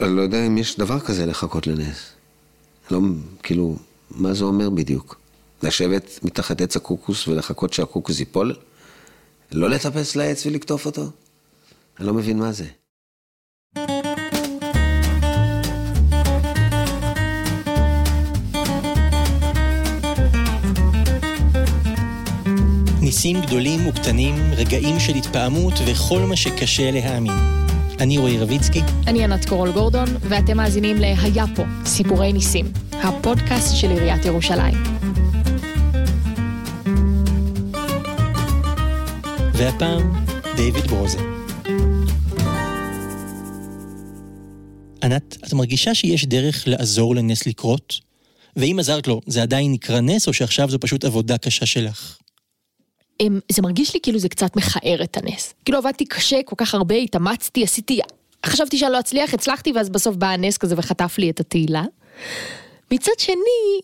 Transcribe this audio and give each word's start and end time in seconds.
אני 0.00 0.16
לא 0.16 0.22
יודע 0.22 0.46
אם 0.46 0.58
יש 0.58 0.78
דבר 0.78 1.00
כזה 1.00 1.26
לחכות 1.26 1.66
לנס. 1.66 2.12
לא, 2.90 3.00
כאילו, 3.42 3.76
מה 4.10 4.34
זה 4.34 4.44
אומר 4.44 4.70
בדיוק? 4.70 5.20
לשבת 5.62 6.18
מתחת 6.22 6.60
עץ 6.60 6.76
הקוקוס 6.76 7.28
ולחכות 7.28 7.72
שהקוקוס 7.72 8.20
ייפול? 8.20 8.54
לא 9.52 9.70
לטפס 9.70 10.16
לעץ 10.16 10.46
ולקטוף 10.46 10.86
אותו? 10.86 11.10
אני 11.98 12.06
לא 12.06 12.14
מבין 12.14 12.38
מה 12.38 12.52
זה. 12.52 12.66
ניסים 23.00 23.36
גדולים 23.46 23.88
וקטנים, 23.88 24.34
רגעים 24.56 25.00
של 25.00 25.14
התפעמות 25.14 25.74
וכל 25.86 26.20
מה 26.20 26.36
שקשה 26.36 26.90
להאמין. 26.90 27.65
אני 28.00 28.18
רועי 28.18 28.38
רביצקי. 28.38 28.80
אני 29.06 29.24
ענת 29.24 29.48
קורול 29.48 29.72
גורדון, 29.72 30.08
ואתם 30.20 30.56
מאזינים 30.56 30.96
ל"היה 30.96 31.44
פה, 31.54 31.62
סיפורי 31.84 32.32
ניסים", 32.32 32.66
הפודקאסט 32.92 33.76
של 33.76 33.90
עיריית 33.90 34.24
ירושלים. 34.24 34.74
והפעם, 39.52 40.24
דיוויד 40.56 40.84
ברוזה. 40.86 41.18
ענת, 45.02 45.36
את 45.46 45.52
מרגישה 45.52 45.94
שיש 45.94 46.26
דרך 46.26 46.64
לעזור 46.66 47.14
לנס 47.14 47.46
לקרות? 47.46 48.00
ואם 48.56 48.76
עזרת 48.80 49.06
לו, 49.06 49.20
זה 49.26 49.42
עדיין 49.42 49.72
נקרא 49.72 50.00
נס, 50.00 50.28
או 50.28 50.32
שעכשיו 50.32 50.70
זו 50.70 50.78
פשוט 50.78 51.04
עבודה 51.04 51.38
קשה 51.38 51.66
שלך? 51.66 52.16
אמ, 53.20 53.40
זה 53.52 53.62
מרגיש 53.62 53.94
לי 53.94 54.00
כאילו 54.02 54.18
זה 54.18 54.28
קצת 54.28 54.56
מכער 54.56 55.02
את 55.02 55.16
הנס. 55.16 55.54
כאילו 55.64 55.78
עבדתי 55.78 56.04
קשה, 56.04 56.42
כל 56.44 56.56
כך 56.58 56.74
הרבה, 56.74 56.94
התאמצתי, 56.94 57.64
עשיתי... 57.64 58.00
חשבתי 58.46 58.78
שאני 58.78 58.92
לא 58.92 59.00
אצליח, 59.00 59.34
הצלחתי, 59.34 59.72
ואז 59.72 59.88
בסוף 59.88 60.16
בא 60.16 60.26
הנס 60.26 60.56
כזה 60.56 60.74
וחטף 60.78 61.18
לי 61.18 61.30
את 61.30 61.40
התהילה. 61.40 61.84
מצד 62.90 63.12
שני, 63.18 63.80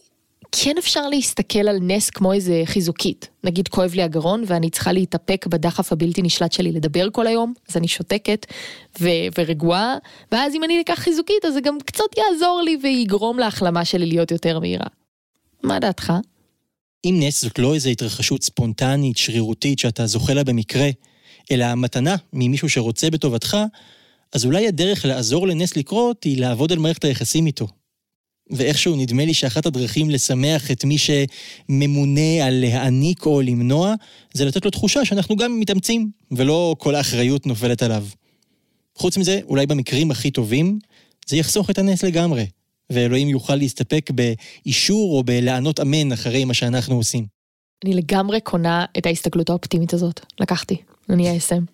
כן 0.52 0.74
אפשר 0.78 1.08
להסתכל 1.08 1.68
על 1.68 1.78
נס 1.82 2.10
כמו 2.10 2.32
איזה 2.32 2.62
חיזוקית. 2.64 3.28
נגיד 3.44 3.68
כואב 3.68 3.94
לי 3.94 4.02
הגרון 4.02 4.44
ואני 4.46 4.70
צריכה 4.70 4.92
להתאפק 4.92 5.46
בדחף 5.46 5.92
הבלתי 5.92 6.22
נשלט 6.22 6.52
שלי 6.52 6.72
לדבר 6.72 7.10
כל 7.12 7.26
היום, 7.26 7.54
אז 7.70 7.76
אני 7.76 7.88
שותקת 7.88 8.46
ו- 9.00 9.08
ורגועה, 9.38 9.96
ואז 10.32 10.54
אם 10.54 10.64
אני 10.64 10.80
אקח 10.80 10.98
חיזוקית 10.98 11.44
אז 11.44 11.54
זה 11.54 11.60
גם 11.60 11.78
קצת 11.84 12.04
יעזור 12.16 12.62
לי 12.64 12.78
ויגרום 12.82 13.38
להחלמה 13.38 13.84
שלי 13.84 14.06
להיות 14.06 14.30
יותר 14.30 14.58
מהירה. 14.58 14.86
מה 15.62 15.78
דעתך? 15.78 16.12
אם 17.04 17.16
נס 17.20 17.42
זאת 17.42 17.58
לא 17.58 17.74
איזו 17.74 17.90
התרחשות 17.90 18.44
ספונטנית, 18.44 19.16
שרירותית, 19.16 19.78
שאתה 19.78 20.06
זוכה 20.06 20.34
לה 20.34 20.44
במקרה, 20.44 20.90
אלא 21.50 21.64
המתנה 21.64 22.16
ממישהו 22.32 22.68
שרוצה 22.68 23.10
בטובתך, 23.10 23.56
אז 24.32 24.44
אולי 24.44 24.68
הדרך 24.68 25.04
לעזור 25.04 25.48
לנס 25.48 25.76
לקרות 25.76 26.24
היא 26.24 26.40
לעבוד 26.40 26.72
על 26.72 26.78
מערכת 26.78 27.04
היחסים 27.04 27.46
איתו. 27.46 27.66
ואיכשהו 28.50 28.96
נדמה 28.96 29.24
לי 29.24 29.34
שאחת 29.34 29.66
הדרכים 29.66 30.10
לשמח 30.10 30.70
את 30.70 30.84
מי 30.84 30.96
שממונה 30.98 32.46
על 32.46 32.54
להעניק 32.54 33.26
או 33.26 33.40
למנוע, 33.40 33.94
זה 34.34 34.44
לתת 34.44 34.64
לו 34.64 34.70
תחושה 34.70 35.04
שאנחנו 35.04 35.36
גם 35.36 35.60
מתאמצים, 35.60 36.10
ולא 36.30 36.74
כל 36.78 36.94
האחריות 36.94 37.46
נופלת 37.46 37.82
עליו. 37.82 38.06
חוץ 38.96 39.16
מזה, 39.16 39.40
אולי 39.44 39.66
במקרים 39.66 40.10
הכי 40.10 40.30
טובים, 40.30 40.78
זה 41.26 41.36
יחסוך 41.36 41.70
את 41.70 41.78
הנס 41.78 42.02
לגמרי. 42.02 42.44
ואלוהים 42.92 43.28
יוכל 43.28 43.56
להסתפק 43.56 44.10
באישור 44.10 45.18
או 45.18 45.24
בלענות 45.24 45.80
אמן 45.80 46.12
אחרי 46.12 46.44
מה 46.44 46.54
שאנחנו 46.54 46.94
עושים. 46.94 47.26
אני 47.84 47.94
לגמרי 47.94 48.40
קונה 48.40 48.84
את 48.98 49.06
ההסתכלות 49.06 49.50
האופטימית 49.50 49.94
הזאת. 49.94 50.20
לקחתי, 50.40 50.76
אני 51.10 51.38
אסם. 51.38 51.64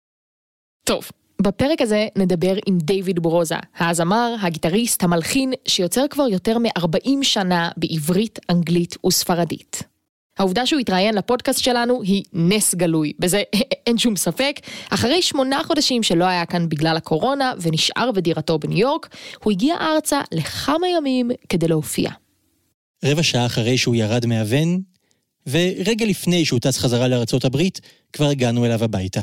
טוב, 0.88 1.10
בפרק 1.42 1.82
הזה 1.82 2.06
נדבר 2.16 2.54
עם 2.66 2.78
דיוויד 2.78 3.20
ברוזה, 3.20 3.54
הזמר, 3.78 4.34
הגיטריסט, 4.42 5.02
המלחין, 5.02 5.52
שיוצר 5.68 6.04
כבר 6.10 6.28
יותר 6.28 6.58
מ-40 6.58 7.10
שנה 7.22 7.70
בעברית, 7.76 8.38
אנגלית 8.50 8.96
וספרדית. 9.06 9.82
העובדה 10.38 10.66
שהוא 10.66 10.80
התראיין 10.80 11.14
לפודקאסט 11.14 11.60
שלנו 11.60 12.02
היא 12.02 12.22
נס 12.32 12.74
גלוי, 12.74 13.12
בזה 13.18 13.42
אין 13.86 13.98
שום 13.98 14.16
ספק. 14.16 14.60
אחרי 14.90 15.22
שמונה 15.22 15.62
חודשים 15.64 16.02
שלא 16.02 16.24
היה 16.24 16.46
כאן 16.46 16.68
בגלל 16.68 16.96
הקורונה 16.96 17.52
ונשאר 17.60 18.12
בדירתו 18.12 18.58
בניו 18.58 18.78
יורק, 18.78 19.16
הוא 19.44 19.52
הגיע 19.52 19.74
ארצה 19.80 20.20
לכמה 20.32 20.88
ימים 20.88 21.30
כדי 21.48 21.68
להופיע. 21.68 22.10
רבע 23.04 23.22
שעה 23.22 23.46
אחרי 23.46 23.78
שהוא 23.78 23.94
ירד 23.94 24.26
מהוון, 24.26 24.80
ורגע 25.46 26.06
לפני 26.06 26.44
שהוא 26.44 26.60
טס 26.60 26.78
חזרה 26.78 27.08
לארצות 27.08 27.44
הברית, 27.44 27.80
כבר 28.12 28.26
הגענו 28.26 28.66
אליו 28.66 28.84
הביתה. 28.84 29.20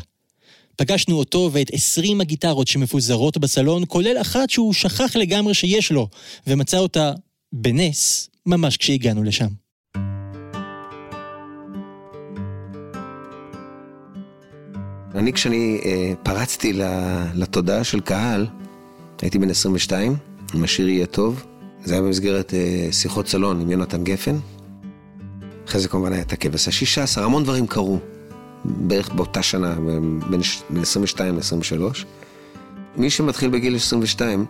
פגשנו 0.75 1.15
אותו 1.15 1.49
ואת 1.53 1.73
20 1.73 2.21
הגיטרות 2.21 2.67
שמפוזרות 2.67 3.37
בסלון, 3.37 3.83
כולל 3.87 4.17
אחת 4.21 4.49
שהוא 4.49 4.73
שכח 4.73 5.15
לגמרי 5.15 5.53
שיש 5.53 5.91
לו, 5.91 6.07
ומצא 6.47 6.77
אותה 6.77 7.11
בנס 7.53 8.29
ממש 8.45 8.77
כשהגענו 8.77 9.23
לשם. 9.23 9.66
אני 15.17 15.33
כשאני 15.33 15.81
אה, 15.85 16.13
פרצתי 16.23 16.73
לתודעה 17.35 17.83
של 17.83 17.99
קהל, 17.99 18.47
הייתי 19.21 19.39
בן 19.39 19.49
22, 19.49 20.15
עם 20.53 20.63
השיר 20.63 20.89
יהיה 20.89 21.05
טוב. 21.05 21.43
זה 21.83 21.93
היה 21.93 22.01
במסגרת 22.01 22.53
אה, 22.53 22.87
שיחות 22.91 23.27
סלון 23.27 23.61
עם 23.61 23.71
יונתן 23.71 24.03
גפן. 24.03 24.35
אחרי 25.67 25.81
זה 25.81 25.87
כמובן 25.87 26.13
היה 26.13 26.21
את 26.21 26.33
הכבש 26.33 26.67
השישה 26.67 27.03
עשר, 27.03 27.23
המון 27.23 27.43
דברים 27.43 27.67
קרו. 27.67 27.99
בערך 28.65 29.09
באותה 29.09 29.43
שנה, 29.43 29.75
בין, 30.29 30.41
בין 30.69 30.81
22 30.81 31.35
ל-23. 31.35 32.05
מי 32.97 33.09
שמתחיל 33.09 33.49
בגיל 33.49 33.75
22, 33.75 34.45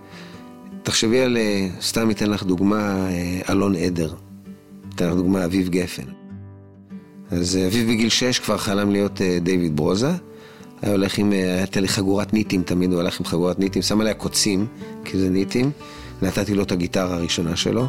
תחשבי 0.83 1.21
על, 1.21 1.37
אה, 1.37 1.67
סתם 1.81 2.11
אתן 2.11 2.29
לך 2.29 2.43
דוגמה, 2.43 3.07
אה, 3.09 3.39
אלון 3.49 3.75
עדר. 3.75 4.13
אתן 4.95 5.07
לך 5.07 5.13
דוגמה, 5.13 5.45
אביב 5.45 5.69
גפן. 5.69 6.03
אז 7.31 7.57
אה, 7.57 7.67
אביב 7.67 7.89
בגיל 7.89 8.09
6 8.09 8.39
כבר 8.39 8.57
חלם 8.57 8.91
להיות 8.91 9.21
דיוויד 9.43 9.75
ברוזה. 9.75 10.11
היה 10.81 10.91
הולך 10.91 11.17
עם, 11.17 11.31
הייתה 11.31 11.79
לי 11.79 11.87
חגורת 11.87 12.33
ניטים 12.33 12.63
תמיד, 12.63 12.91
הוא 12.91 12.99
הלך 12.99 13.19
עם 13.19 13.25
חגורת 13.25 13.59
ניטים, 13.59 13.81
שם 13.81 14.01
עליה 14.01 14.13
קוצים, 14.13 14.67
כי 15.05 15.17
זה 15.17 15.29
ניטים. 15.29 15.71
נתתי 16.21 16.53
לו 16.55 16.63
את 16.63 16.71
הגיטרה 16.71 17.15
הראשונה 17.15 17.55
שלו. 17.55 17.87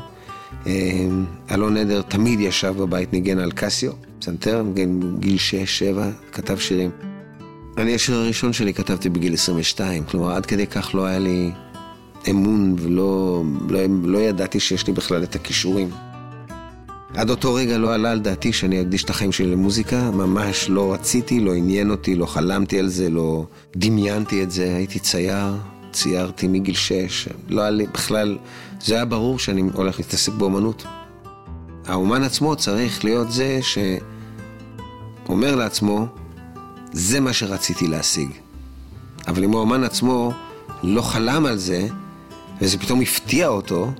אלון 1.51 1.77
עדר 1.77 2.03
תמיד 2.03 2.41
ישב 2.41 2.75
בבית, 2.79 3.13
ניגן 3.13 3.39
על 3.39 3.53
קסיו, 3.53 3.93
פסנתר, 4.19 4.63
ניגן 4.63 5.01
גיל 5.19 5.37
6-7, 5.97 6.33
כתב 6.33 6.59
שירים. 6.59 6.91
אני, 7.79 7.95
השיר 7.95 8.17
הראשון 8.17 8.53
שלי 8.53 8.75
כתבתי 8.75 9.09
בגיל 9.09 9.35
22, 9.35 10.05
כלומר 10.05 10.33
עד 10.33 10.47
כדי 10.47 10.67
כך 10.67 10.95
לא 10.95 11.07
היה 11.07 11.19
לי 11.19 11.51
אמון 12.31 12.77
ולא 12.79 13.43
לא, 13.69 13.81
לא 14.03 14.19
ידעתי 14.19 14.61
שיש 14.61 14.87
לי 14.87 14.93
בכלל 14.93 15.23
את 15.23 15.35
הכישורים. 15.35 15.91
עד 17.15 17.31
אותו 17.31 17.55
רגע 17.55 17.79
לא 17.79 17.95
עלה 17.95 18.11
על 18.11 18.19
דעתי 18.19 18.53
שאני 18.53 18.81
אקדיש 18.81 19.05
את 19.05 19.11
החיים 19.11 19.33
שלי 19.33 19.47
למוזיקה, 19.47 20.11
ממש 20.11 20.71
לא 20.71 20.93
רציתי, 20.93 21.41
לא 21.41 21.55
עניין 21.55 21.91
אותי, 21.91 22.15
לא 22.15 22.27
חלמתי 22.27 22.79
על 22.79 22.89
זה, 22.89 23.11
לא 23.11 23.47
דמיינתי 23.77 24.43
את 24.43 24.51
זה, 24.51 24.77
הייתי 24.77 24.99
צייר, 24.99 25.55
ציירתי 25.93 26.49
מגיל 26.49 26.75
6, 26.75 27.29
לא 27.49 27.61
היה 27.61 27.71
לי 27.71 27.87
בכלל, 27.87 28.39
זה 28.81 28.95
היה 28.95 29.05
ברור 29.05 29.39
שאני 29.39 29.63
הולך 29.75 29.99
להתעסק 29.99 30.33
באומנות. 30.33 30.85
האומן 31.87 32.23
עצמו 32.23 32.57
צריך 32.57 33.05
להיות 33.05 33.33
זה 33.33 33.61
שאומר 35.27 35.57
לעצמו, 35.57 36.07
זה 36.93 37.21
מה 37.21 37.33
שרציתי 37.33 37.87
להשיג. 37.89 38.29
אבל 39.29 39.45
אם 39.45 39.55
האומן 39.55 39.85
עצמו 39.85 40.33
לא 40.83 41.03
חלם 41.03 41.47
על 41.47 41.57
זה, 41.57 41.89
וזה 42.61 42.79
פתאום 42.79 43.01
הפתיע 43.01 43.49
אותו, 43.49 43.93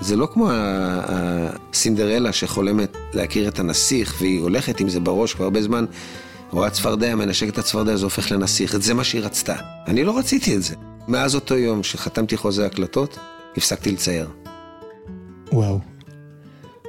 זה 0.00 0.16
לא 0.16 0.28
כמו 0.32 0.48
הסינדרלה 0.52 2.32
שחולמת 2.32 2.96
להכיר 3.14 3.48
את 3.48 3.58
הנסיך, 3.58 4.16
והיא 4.20 4.40
הולכת 4.40 4.80
עם 4.80 4.88
זה 4.88 5.00
בראש 5.00 5.34
כבר 5.34 5.44
הרבה 5.44 5.62
זמן, 5.62 5.84
רואה 6.50 6.70
צפרדע, 6.70 7.14
מנשקת 7.14 7.52
את 7.52 7.58
הצפרדע, 7.58 7.96
זה 7.96 8.04
הופך 8.04 8.32
לנסיך. 8.32 8.76
זה 8.76 8.94
מה 8.94 9.04
שהיא 9.04 9.22
רצתה. 9.22 9.54
אני 9.86 10.04
לא 10.04 10.18
רציתי 10.18 10.56
את 10.56 10.62
זה. 10.62 10.74
מאז 11.08 11.34
אותו 11.34 11.54
יום 11.54 11.82
שחתמתי 11.82 12.36
חוזה 12.36 12.66
הקלטות, 12.66 13.18
הפסקתי 13.56 13.90
לצייר. 13.92 14.28
וואו. 15.52 15.78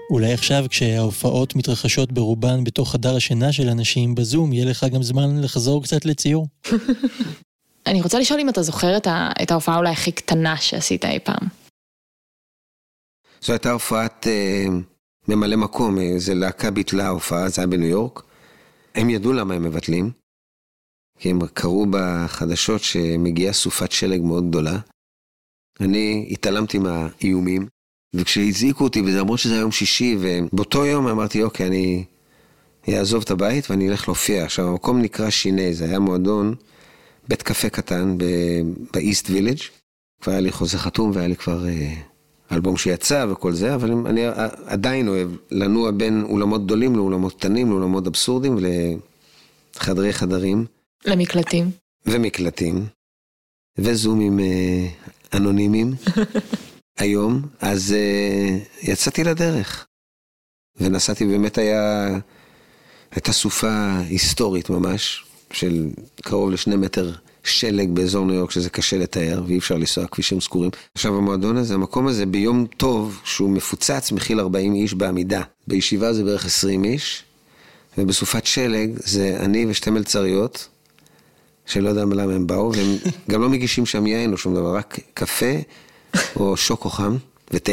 אולי 0.09 0.33
עכשיו 0.33 0.65
כשההופעות 0.69 1.55
מתרחשות 1.55 2.11
ברובן 2.11 2.63
בתוך 2.63 2.91
חדר 2.91 3.15
השינה 3.15 3.51
של 3.51 3.69
אנשים 3.69 4.15
בזום, 4.15 4.53
יהיה 4.53 4.65
לך 4.65 4.85
גם 4.93 5.03
זמן 5.03 5.41
לחזור 5.41 5.83
קצת 5.83 6.05
לציור. 6.05 6.47
אני 7.87 8.01
רוצה 8.01 8.19
לשאול 8.19 8.39
אם 8.39 8.49
אתה 8.49 8.61
זוכר 8.61 8.97
את 9.41 9.51
ההופעה 9.51 9.77
אולי 9.77 9.89
הכי 9.89 10.11
קטנה 10.11 10.57
שעשית 10.57 11.05
אי 11.05 11.19
פעם. 11.23 11.58
זו 13.41 13.53
הייתה 13.53 13.71
הופעת 13.71 14.27
אה, 14.27 14.65
ממלא 15.27 15.55
מקום, 15.55 15.97
איזה 15.97 16.33
להקה 16.33 16.71
ביטלה 16.71 17.07
הופעה, 17.07 17.49
זה 17.49 17.61
היה 17.61 17.67
בניו 17.67 17.89
יורק. 17.89 18.23
הם 18.95 19.09
ידעו 19.09 19.33
למה 19.33 19.53
הם 19.53 19.63
מבטלים, 19.63 20.11
כי 21.19 21.29
הם 21.29 21.47
קראו 21.47 21.85
בחדשות 21.89 22.81
שמגיעה 22.81 23.53
סופת 23.53 23.91
שלג 23.91 24.21
מאוד 24.21 24.49
גדולה. 24.49 24.79
אני 25.79 26.27
התעלמתי 26.31 26.79
מהאיומים, 26.79 27.67
וכשהזעיקו 28.15 28.83
אותי, 28.83 29.01
וזה 29.01 29.19
למרות 29.19 29.39
שזה 29.39 29.55
יום 29.55 29.71
שישי, 29.71 30.17
ובאותו 30.19 30.85
יום 30.85 31.07
אמרתי, 31.07 31.43
אוקיי, 31.43 31.67
אני 31.67 32.05
אעזוב 32.89 33.23
את 33.23 33.31
הבית 33.31 33.69
ואני 33.69 33.89
אלך 33.89 34.07
להופיע. 34.07 34.43
עכשיו, 34.43 34.67
המקום 34.67 35.01
נקרא 35.01 35.29
שיני, 35.29 35.73
זה 35.73 35.85
היה 35.85 35.99
מועדון, 35.99 36.55
בית 37.27 37.41
קפה 37.41 37.69
קטן 37.69 38.17
באיסט 38.93 39.29
וילג'. 39.29 39.59
כבר 40.21 40.31
היה 40.31 40.41
לי 40.41 40.51
חוזה 40.51 40.77
חתום 40.77 41.11
והיה 41.13 41.27
לי 41.27 41.35
כבר 41.35 41.67
אה, 41.67 41.93
אלבום 42.51 42.77
שיצא 42.77 43.25
וכל 43.29 43.53
זה, 43.53 43.75
אבל 43.75 43.91
אני 43.91 44.21
עדיין 44.65 45.07
אוהב 45.07 45.29
לנוע 45.51 45.91
בין 45.91 46.23
אולמות 46.23 46.65
גדולים 46.65 46.95
לאולמות 46.95 47.33
קטנים, 47.33 47.69
לאולמות 47.69 48.07
אבסורדים 48.07 48.57
ולחדרי 49.75 50.13
חדרים. 50.13 50.65
למקלטים. 51.05 51.71
ומקלטים. 52.05 52.85
וזומים 53.77 54.39
אה, 54.39 54.87
אנונימיים 55.33 55.93
היום, 56.99 57.41
אז 57.61 57.93
אה, 57.93 58.57
יצאתי 58.81 59.23
לדרך. 59.23 59.85
ונסעתי, 60.77 61.25
באמת 61.25 61.57
היה, 61.57 62.07
הייתה 63.11 63.31
סופה 63.31 63.97
היסטורית 64.09 64.69
ממש, 64.69 65.25
של 65.51 65.89
קרוב 66.21 66.51
לשני 66.51 66.75
מטר 66.75 67.11
שלג 67.43 67.89
באזור 67.89 68.25
ניו 68.25 68.35
יורק, 68.35 68.51
שזה 68.51 68.69
קשה 68.69 68.97
לתאר, 68.97 69.41
ואי 69.47 69.57
אפשר 69.57 69.75
לנסוע 69.75 70.07
כבישים 70.07 70.41
סגורים. 70.41 70.71
עכשיו, 70.95 71.17
המועדון 71.17 71.57
הזה, 71.57 71.73
המקום 71.73 72.07
הזה, 72.07 72.25
ביום 72.25 72.65
טוב, 72.77 73.21
שהוא 73.23 73.49
מפוצץ, 73.49 74.11
מכיל 74.11 74.39
40 74.39 74.75
איש 74.75 74.93
בעמידה. 74.93 75.41
בישיבה 75.67 76.13
זה 76.13 76.23
בערך 76.23 76.45
20 76.45 76.83
איש, 76.83 77.23
ובסופת 77.97 78.45
שלג 78.45 78.91
זה 78.95 79.37
אני 79.39 79.65
ושתי 79.69 79.89
מלצריות, 79.89 80.67
שלא 81.65 81.89
יודע 81.89 82.01
למה 82.05 82.33
הם 82.33 82.47
באו, 82.47 82.71
והם 82.73 82.97
גם 83.29 83.41
לא 83.41 83.49
מגישים 83.49 83.85
שם 83.85 84.07
יין 84.07 84.31
או 84.31 84.37
שום 84.37 84.55
דבר, 84.55 84.75
רק 84.75 84.99
קפה 85.13 85.55
או 86.35 86.57
שוקו 86.57 86.89
חם 86.89 87.17
ותה. 87.51 87.71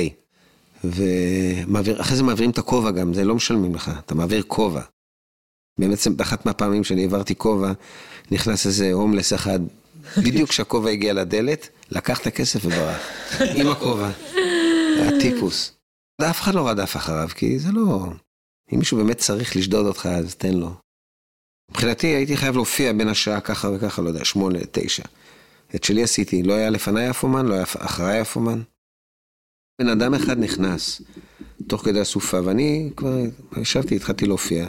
ואחרי 0.84 2.16
זה 2.16 2.22
מעבירים 2.22 2.50
את 2.50 2.58
הכובע 2.58 2.90
גם, 2.90 3.14
זה 3.14 3.24
לא 3.24 3.34
משלמים 3.34 3.74
לך, 3.74 3.90
אתה 4.04 4.14
מעביר 4.14 4.42
כובע. 4.46 4.80
בעצם 5.80 6.16
באחת 6.16 6.46
מהפעמים 6.46 6.84
שאני 6.84 7.02
העברתי 7.02 7.34
כובע, 7.34 7.72
נכנס 8.30 8.66
איזה 8.66 8.92
הומלס 8.92 9.32
אחד, 9.32 9.60
בדיוק 10.18 10.50
כשהכובע 10.50 10.90
הגיע 10.90 11.12
לדלת, 11.12 11.68
לקח 11.90 12.20
את 12.20 12.26
הכסף 12.26 12.64
וברח. 12.64 13.00
עם 13.56 13.68
הכובע. 13.68 14.10
היה 14.96 15.20
טיפוס. 15.20 15.72
אף 16.22 16.40
אחד 16.40 16.54
לא 16.54 16.68
רדף 16.68 16.96
אחריו, 16.96 17.28
כי 17.34 17.58
זה 17.58 17.72
לא... 17.72 18.06
אם 18.72 18.78
מישהו 18.78 18.96
באמת 18.96 19.18
צריך 19.18 19.56
לשדוד 19.56 19.86
אותך, 19.86 20.06
אז 20.06 20.34
תן 20.34 20.54
לו. 20.54 20.70
מבחינתי 21.70 22.06
הייתי 22.06 22.36
חייב 22.36 22.54
להופיע 22.54 22.92
בין 22.92 23.08
השעה 23.08 23.40
ככה 23.40 23.68
וככה, 23.68 24.02
לא 24.02 24.08
יודע, 24.08 24.24
שמונה, 24.24 24.58
תשע. 24.70 25.02
את 25.74 25.84
שלי 25.84 26.02
עשיתי, 26.02 26.42
לא 26.42 26.54
היה 26.54 26.70
לפניי 26.70 27.10
אף 27.10 27.22
אומן, 27.22 27.46
לא 27.46 27.54
היה 27.54 27.62
אחריי 27.62 28.20
אף 28.20 28.36
אומן. 28.36 28.62
בן 29.80 29.88
אדם 29.88 30.14
אחד 30.14 30.38
נכנס, 30.38 31.02
תוך 31.66 31.84
כדי 31.84 32.00
הסופה, 32.00 32.40
ואני 32.44 32.90
כבר 32.96 33.16
ישבתי, 33.56 33.96
התחלתי 33.96 34.26
להופיע. 34.26 34.68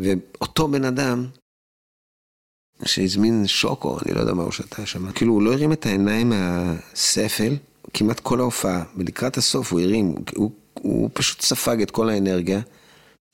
ואותו 0.00 0.68
בן 0.68 0.84
אדם, 0.84 1.26
שהזמין 2.84 3.46
שוקו, 3.46 3.98
אני 4.06 4.14
לא 4.14 4.20
יודע 4.20 4.34
מה 4.34 4.42
הוא 4.42 4.52
שתה 4.52 4.86
שם, 4.86 5.12
כאילו 5.12 5.32
הוא 5.32 5.42
לא 5.42 5.52
הרים 5.52 5.72
את 5.72 5.86
העיניים 5.86 6.28
מהספל, 6.28 7.56
כמעט 7.94 8.20
כל 8.20 8.40
ההופעה, 8.40 8.84
ולקראת 8.96 9.36
הסוף 9.36 9.72
הוא 9.72 9.80
הרים, 9.80 10.14
הוא, 10.36 10.50
הוא 10.74 11.10
פשוט 11.12 11.40
ספג 11.40 11.82
את 11.82 11.90
כל 11.90 12.08
האנרגיה, 12.08 12.60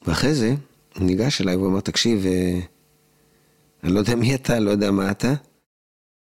ואחרי 0.06 0.34
זה, 0.34 0.54
הוא 0.94 1.06
ניגש 1.06 1.40
אליי 1.40 1.56
והוא 1.56 1.68
אמר, 1.68 1.80
תקשיב, 1.80 2.26
אה, 2.26 2.60
אני 3.84 3.92
לא 3.92 3.98
יודע 3.98 4.14
מי 4.14 4.34
אתה, 4.34 4.60
לא 4.60 4.70
יודע 4.70 4.90
מה 4.90 5.10
אתה. 5.10 5.34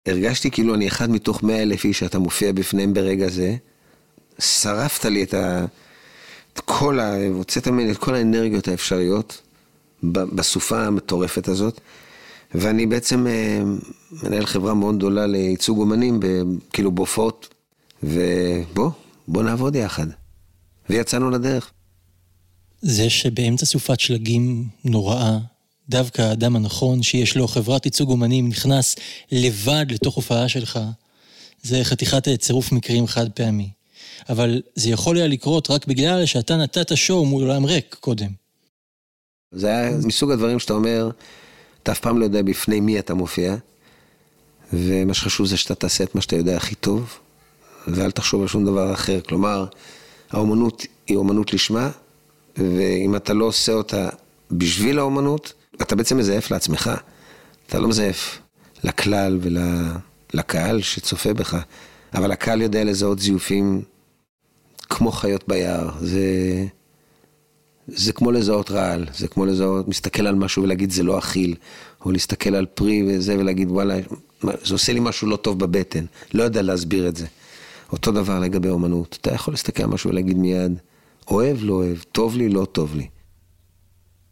הרגשתי 0.08 0.52
כאילו 0.52 0.76
אני 0.76 0.88
אחד 0.88 1.12
מתוך 1.12 1.44
מאה 1.44 1.62
אלף 1.62 1.86
איש 1.86 2.00
שאתה 2.00 2.20
מופיע 2.20 2.52
בפניהם 2.52 2.94
ברגע 2.94 3.28
זה. 3.30 3.56
שרפת 4.40 5.06
לי 5.06 5.24
את, 5.24 5.34
ה... 5.34 5.66
את 6.54 6.60
כל 6.60 7.00
ה... 7.00 7.28
הוצאת 7.28 7.68
ממני 7.68 7.92
את 7.92 7.98
כל 7.98 8.16
האנרגיות 8.16 8.68
האפשריות 8.68 9.42
בסופה 10.03 10.86
המטורפת 10.86 11.48
הזאת. 11.48 11.81
ואני 12.56 12.86
בעצם 12.86 13.27
אה, 13.27 13.62
מנהל 14.24 14.45
חברה 14.45 14.74
מאוד 14.74 14.98
גדולה 14.98 15.27
לייצוג 15.27 15.80
אומנים. 15.80 16.19
כאילו 16.74 16.92
בהופעות, 16.92 17.53
ובוא, 18.03 18.92
בוא 19.27 19.44
נעבוד 19.44 19.75
יחד. 19.75 20.07
ויצאנו 20.89 21.30
לדרך. 21.30 21.71
זה 22.81 23.09
שבאמצע 23.09 23.65
סופת 23.65 24.00
שלגים 24.00 24.68
נוראה, 24.86 25.38
דווקא 25.89 26.21
האדם 26.21 26.56
הנכון 26.56 27.04
שיש 27.04 27.38
לו 27.38 27.47
חברת 27.47 27.86
ייצוג 27.86 28.09
אומנים 28.09 28.50
נכנס 28.50 28.95
לבד 29.31 29.86
לתוך 29.89 30.15
הופעה 30.15 30.50
שלך, 30.50 30.80
זה 31.63 31.83
חתיכת 31.83 32.30
צירוף 32.39 32.71
מקרים 32.71 33.07
חד 33.07 33.30
פעמי. 33.30 33.69
אבל 34.30 34.62
זה 34.75 34.89
יכול 34.89 35.18
היה 35.18 35.27
לקרות 35.27 35.69
רק 35.71 35.88
בגלל 35.88 36.25
שאתה 36.25 36.57
נתת 36.57 36.97
שואו 36.97 37.25
מול 37.25 37.44
עולם 37.44 37.65
ריק 37.65 37.95
קודם. 38.00 38.41
זה 39.51 39.68
היה 39.68 39.98
מסוג 40.03 40.31
הדברים 40.31 40.59
שאתה 40.59 40.74
אומר, 40.74 41.09
אתה 41.83 41.92
אף 41.92 42.00
פעם 42.00 42.18
לא 42.18 42.24
יודע 42.24 42.42
בפני 42.42 42.80
מי 42.80 43.00
אתה 43.00 43.13
מופיע, 43.13 43.56
ומה 44.74 45.13
שחשוב 45.13 45.45
זה 45.45 45.57
שאתה 45.57 45.75
תעשה 45.75 46.03
את 46.03 46.15
מה 46.15 46.21
שאתה 46.21 46.36
יודע 46.36 46.57
הכי 46.57 46.75
טוב, 46.75 47.18
ואל 47.88 48.12
תחשוב 48.12 48.42
על 48.42 48.48
שום 48.48 48.65
דבר 48.65 48.94
אחר. 48.94 49.21
כלומר, 49.21 49.65
האומנות 50.31 50.86
היא 51.07 51.18
אומנות 51.18 51.53
לשמה, 51.53 51.89
ואם 52.57 53.15
אתה 53.15 53.33
לא 53.33 53.45
עושה 53.45 53.74
אותה 53.74 54.09
בשביל 54.51 55.00
האומנות, 55.00 55.54
אתה 55.81 55.95
בעצם 55.95 56.18
מזייף 56.18 56.51
לעצמך. 56.51 56.92
אתה 57.68 57.80
לא 57.80 57.88
מזייף 57.88 58.39
לכלל 58.83 59.39
ולקהל 60.33 60.81
שצופה 60.81 61.33
בך, 61.33 61.57
אבל 62.13 62.31
הקהל 62.31 62.62
יודע 62.62 62.83
לזהות 62.83 63.19
זיופים 63.19 63.81
כמו 64.89 65.12
חיות 65.12 65.47
ביער. 65.47 65.89
זה, 66.00 66.21
זה 67.96 68.14
כמו 68.14 68.32
לזהות 68.32 68.72
רעל, 68.72 69.06
זה 69.18 69.28
כמו 69.28 69.46
לזהות, 69.46 69.88
מסתכל 69.88 70.28
על 70.28 70.36
משהו 70.36 70.64
ולהגיד 70.64 70.92
זה 70.92 71.04
לא 71.04 71.20
אכיל, 71.20 71.56
או 72.06 72.12
להסתכל 72.12 72.56
על 72.56 72.66
פרי 72.66 73.04
וזה 73.08 73.38
ולהגיד 73.40 73.72
וואלה, 73.72 74.00
זה 74.42 74.74
עושה 74.74 74.94
לי 74.94 75.00
משהו 75.00 75.28
לא 75.28 75.36
טוב 75.36 75.60
בבטן, 75.60 76.06
לא 76.34 76.44
יודע 76.44 76.62
להסביר 76.62 77.08
את 77.08 77.16
זה. 77.16 77.26
אותו 77.92 78.12
דבר 78.12 78.40
לגבי 78.40 78.70
אומנות, 78.70 79.18
אתה 79.22 79.34
יכול 79.34 79.54
להסתכל 79.54 79.84
על 79.84 79.90
משהו 79.90 80.10
ולהגיד 80.10 80.38
מיד, 80.38 80.80
אוהב, 81.28 81.58
לא 81.62 81.74
אוהב, 81.74 81.98
טוב 82.12 82.38
לי, 82.38 82.50
לא 82.50 82.66
טוב 82.66 82.96
לי. 82.96 83.08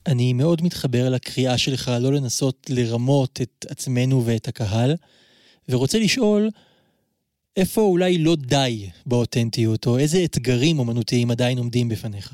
אני 0.07 0.33
מאוד 0.33 0.61
מתחבר 0.61 1.09
לקריאה 1.09 1.57
שלך 1.57 1.91
לא 2.01 2.13
לנסות 2.13 2.67
לרמות 2.69 3.39
את 3.41 3.65
עצמנו 3.69 4.25
ואת 4.25 4.47
הקהל, 4.47 4.95
ורוצה 5.69 5.99
לשאול, 5.99 6.49
איפה 7.57 7.81
אולי 7.81 8.17
לא 8.17 8.35
די 8.35 8.89
באותנטיות, 9.05 9.87
או 9.87 9.97
איזה 9.97 10.23
אתגרים 10.23 10.79
אומנותיים 10.79 11.31
עדיין 11.31 11.57
עומדים 11.57 11.89
בפניך? 11.89 12.33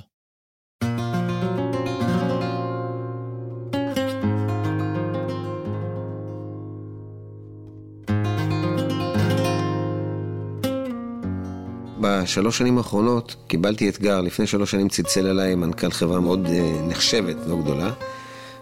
בשלוש 12.26 12.58
שנים 12.58 12.78
האחרונות 12.78 13.36
קיבלתי 13.48 13.90
אתגר, 13.90 14.22
לפני 14.22 14.48
שלוש 14.48 14.72
שנים 14.72 14.90
צלצל 14.90 15.28
אליי 15.28 15.56
מנכ"ל 15.56 15.92
חברה 15.92 16.20
מאוד 16.20 16.46
אה, 16.46 16.82
נחשבת, 16.88 17.36
לא 17.48 17.56
גדולה, 17.56 17.92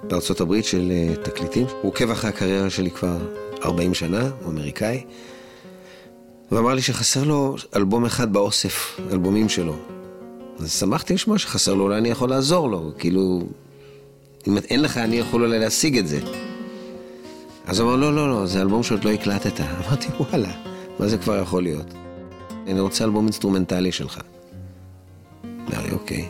בארצות 0.03 0.41
הברית 0.41 0.65
של 0.65 0.91
אה, 0.91 1.15
תקליטים. 1.23 1.65
הוא 1.65 1.91
עוקב 1.91 2.11
אחרי 2.11 2.29
הקריירה 2.29 2.69
שלי 2.69 2.91
כבר 2.91 3.17
40 3.63 3.93
שנה, 3.93 4.29
הוא 4.41 4.51
אמריקאי, 4.51 5.03
ואמר 6.51 6.73
לי 6.73 6.81
שחסר 6.81 7.23
לו 7.23 7.55
אלבום 7.75 8.05
אחד 8.05 8.33
באוסף, 8.33 8.99
אלבומים 9.11 9.49
שלו. 9.49 9.75
אז 10.59 10.71
שמחתי 10.79 11.13
לשמוע 11.13 11.37
שחסר 11.37 11.73
לו, 11.73 11.83
אולי 11.83 11.97
אני 11.97 12.09
יכול 12.09 12.29
לעזור 12.29 12.69
לו, 12.69 12.91
כאילו, 12.97 13.41
אם 14.47 14.57
אין 14.57 14.81
לך, 14.81 14.97
אני 14.97 15.15
יכול 15.15 15.43
אולי 15.43 15.59
להשיג 15.59 15.97
את 15.97 16.07
זה. 16.07 16.19
אז 17.65 17.79
הוא 17.79 17.89
אמר, 17.89 17.95
לא, 17.95 18.15
לא, 18.15 18.29
לא, 18.29 18.45
זה 18.45 18.61
אלבום 18.61 18.83
שעוד 18.83 19.03
לא 19.03 19.09
הקלטת. 19.09 19.59
אמרתי, 19.87 20.07
וואלה, 20.19 20.51
מה 20.99 21.07
זה 21.07 21.17
כבר 21.17 21.41
יכול 21.41 21.63
להיות? 21.63 21.93
אני 22.67 22.79
רוצה 22.79 23.03
אלבום 23.03 23.25
אינסטרומנטלי 23.25 23.91
שלך. 23.91 24.19
אמר 25.43 25.81
לי, 25.85 25.91
אוקיי. 25.91 26.29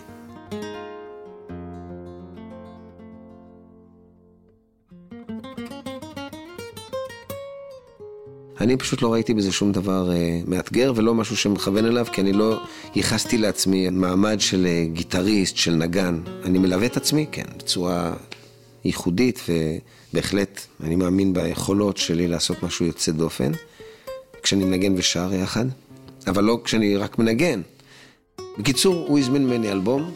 אני 8.61 8.77
פשוט 8.77 9.01
לא 9.01 9.13
ראיתי 9.13 9.33
בזה 9.33 9.51
שום 9.51 9.71
דבר 9.71 10.09
uh, 10.09 10.49
מאתגר 10.49 10.93
ולא 10.95 11.13
משהו 11.13 11.37
שמכוון 11.37 11.85
אליו, 11.85 12.05
כי 12.11 12.21
אני 12.21 12.33
לא 12.33 12.59
ייחסתי 12.95 13.37
לעצמי 13.37 13.89
מעמד 13.89 14.39
של 14.39 14.65
uh, 14.65 14.95
גיטריסט, 14.95 15.57
של 15.57 15.73
נגן. 15.75 16.19
אני 16.43 16.59
מלווה 16.59 16.85
את 16.85 16.97
עצמי, 16.97 17.25
כן, 17.31 17.45
בצורה 17.57 18.13
ייחודית, 18.85 19.39
ובהחלט 19.49 20.61
אני 20.83 20.95
מאמין 20.95 21.33
ביכולות 21.33 21.97
שלי 21.97 22.27
לעשות 22.27 22.63
משהו 22.63 22.85
יוצא 22.85 23.11
דופן, 23.11 23.51
כשאני 24.43 24.65
מנגן 24.65 24.93
ושר 24.97 25.33
יחד. 25.33 25.65
אבל 26.27 26.43
לא 26.43 26.61
כשאני 26.63 26.97
רק 26.97 27.19
מנגן. 27.19 27.61
בקיצור, 28.57 29.05
הוא 29.07 29.19
הזמין 29.19 29.45
ממני 29.45 29.71
אלבום, 29.71 30.11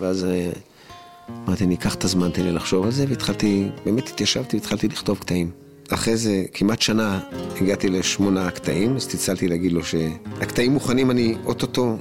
ואז 0.00 0.24
אה, 0.24 0.50
אמרתי, 1.46 1.64
אני 1.64 1.74
אקח 1.74 1.94
את 1.94 2.04
הזמן, 2.04 2.30
תן 2.30 2.42
לי 2.42 2.52
לחשוב 2.52 2.84
על 2.84 2.90
זה, 2.90 3.04
והתחלתי, 3.08 3.68
באמת 3.84 4.08
התיישבתי 4.08 4.56
והתחלתי 4.56 4.88
לכתוב 4.88 5.18
קטעים. 5.18 5.50
אחרי 5.90 6.16
זה, 6.16 6.44
כמעט 6.52 6.80
שנה, 6.80 7.20
הגעתי 7.60 7.88
לשמונה 7.88 8.50
קטעים, 8.50 8.96
אז 8.96 9.08
צלצלתי 9.08 9.48
להגיד 9.48 9.72
לו 9.72 9.80
שהקטעים 9.84 10.72
מוכנים, 10.72 11.10
אני 11.10 11.34
אוטוטו, 11.44 11.96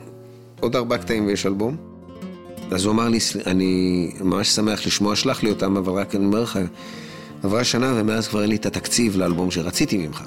עוד 0.59 0.75
ארבעה 0.75 0.97
קטעים 0.97 1.25
ויש 1.25 1.45
אלבום. 1.45 1.77
אז 2.71 2.85
הוא 2.85 2.93
אמר 2.93 3.09
לי, 3.09 3.17
אני 3.45 4.12
ממש 4.21 4.50
שמח 4.50 4.85
לשמוע, 4.85 5.15
שלח 5.15 5.43
לי 5.43 5.50
אותם, 5.50 5.77
אבל 5.77 5.93
רק 5.93 6.15
אני 6.15 6.25
אומר 6.25 6.41
לך, 6.41 6.59
עברה 7.43 7.63
שנה 7.63 7.93
ומאז 7.95 8.27
כבר 8.27 8.41
אין 8.41 8.50
לי 8.50 8.55
את 8.55 8.65
התקציב 8.65 9.17
לאלבום 9.17 9.51
שרציתי 9.51 10.07
ממך. 10.07 10.23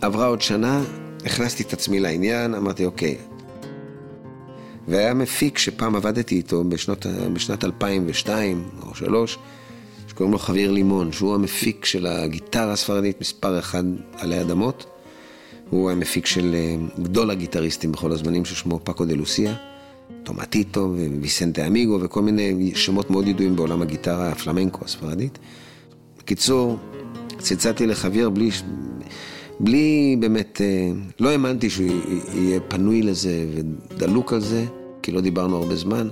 עברה 0.00 0.26
עוד 0.26 0.42
שנה, 0.42 0.82
הכנסתי 1.26 1.62
את 1.62 1.72
עצמי 1.72 2.00
לעניין, 2.00 2.54
אמרתי, 2.54 2.84
אוקיי. 2.84 3.16
והיה 4.88 5.14
מפיק 5.14 5.58
שפעם 5.58 5.96
עבדתי 5.96 6.34
איתו 6.34 6.64
בשנות, 6.64 7.06
בשנת 7.32 7.64
2002 7.64 8.64
או 8.82 8.88
2003, 8.88 9.38
שקוראים 10.08 10.32
לו 10.32 10.38
חאבייר 10.38 10.70
לימון, 10.70 11.12
שהוא 11.12 11.34
המפיק 11.34 11.84
של 11.84 12.06
הגיטרה 12.06 12.72
הספרדית 12.72 13.20
מספר 13.20 13.58
אחד 13.58 13.84
עלי 14.12 14.40
אדמות. 14.40 14.86
הוא 15.70 15.90
המפיק 15.90 16.26
של 16.26 16.54
אה, 16.54 16.76
גדול 17.02 17.30
הגיטריסטים 17.30 17.92
בכל 17.92 18.12
הזמנים, 18.12 18.44
ששמו 18.44 18.80
פאקו 18.84 19.04
דה 19.04 19.14
לוסיה, 19.14 19.54
טומטיטו, 20.22 20.94
ויסנטה 21.18 21.66
אמיגו 21.66 21.98
וכל 22.02 22.22
מיני 22.22 22.72
שמות 22.74 23.10
מאוד 23.10 23.28
ידועים 23.28 23.56
בעולם 23.56 23.82
הגיטרה 23.82 24.28
הפלמנקו 24.28 24.84
הספרדית. 24.84 25.38
בקיצור, 26.18 26.78
צלצלתי 27.38 27.86
לחאבייר 27.86 28.30
בלי, 28.30 28.50
בלי 29.60 30.16
באמת, 30.20 30.60
אה, 30.60 30.90
לא 31.20 31.28
האמנתי 31.28 31.70
שהוא 31.70 31.88
יהיה 32.34 32.60
פנוי 32.60 33.02
לזה 33.02 33.46
ודלוק 33.54 34.32
על 34.32 34.40
זה, 34.40 34.64
כי 35.02 35.12
לא 35.12 35.20
דיברנו 35.20 35.56
הרבה 35.56 35.76
זמן. 35.76 36.08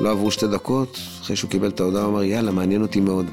לא 0.00 0.10
עברו 0.10 0.30
שתי 0.30 0.46
דקות, 0.46 0.98
אחרי 1.20 1.36
שהוא 1.36 1.50
קיבל 1.50 1.68
את 1.68 1.80
ההודעה, 1.80 2.02
הוא 2.02 2.10
אמר, 2.10 2.22
יאללה, 2.22 2.52
מעניין 2.52 2.82
אותי 2.82 3.00
מאוד. 3.00 3.26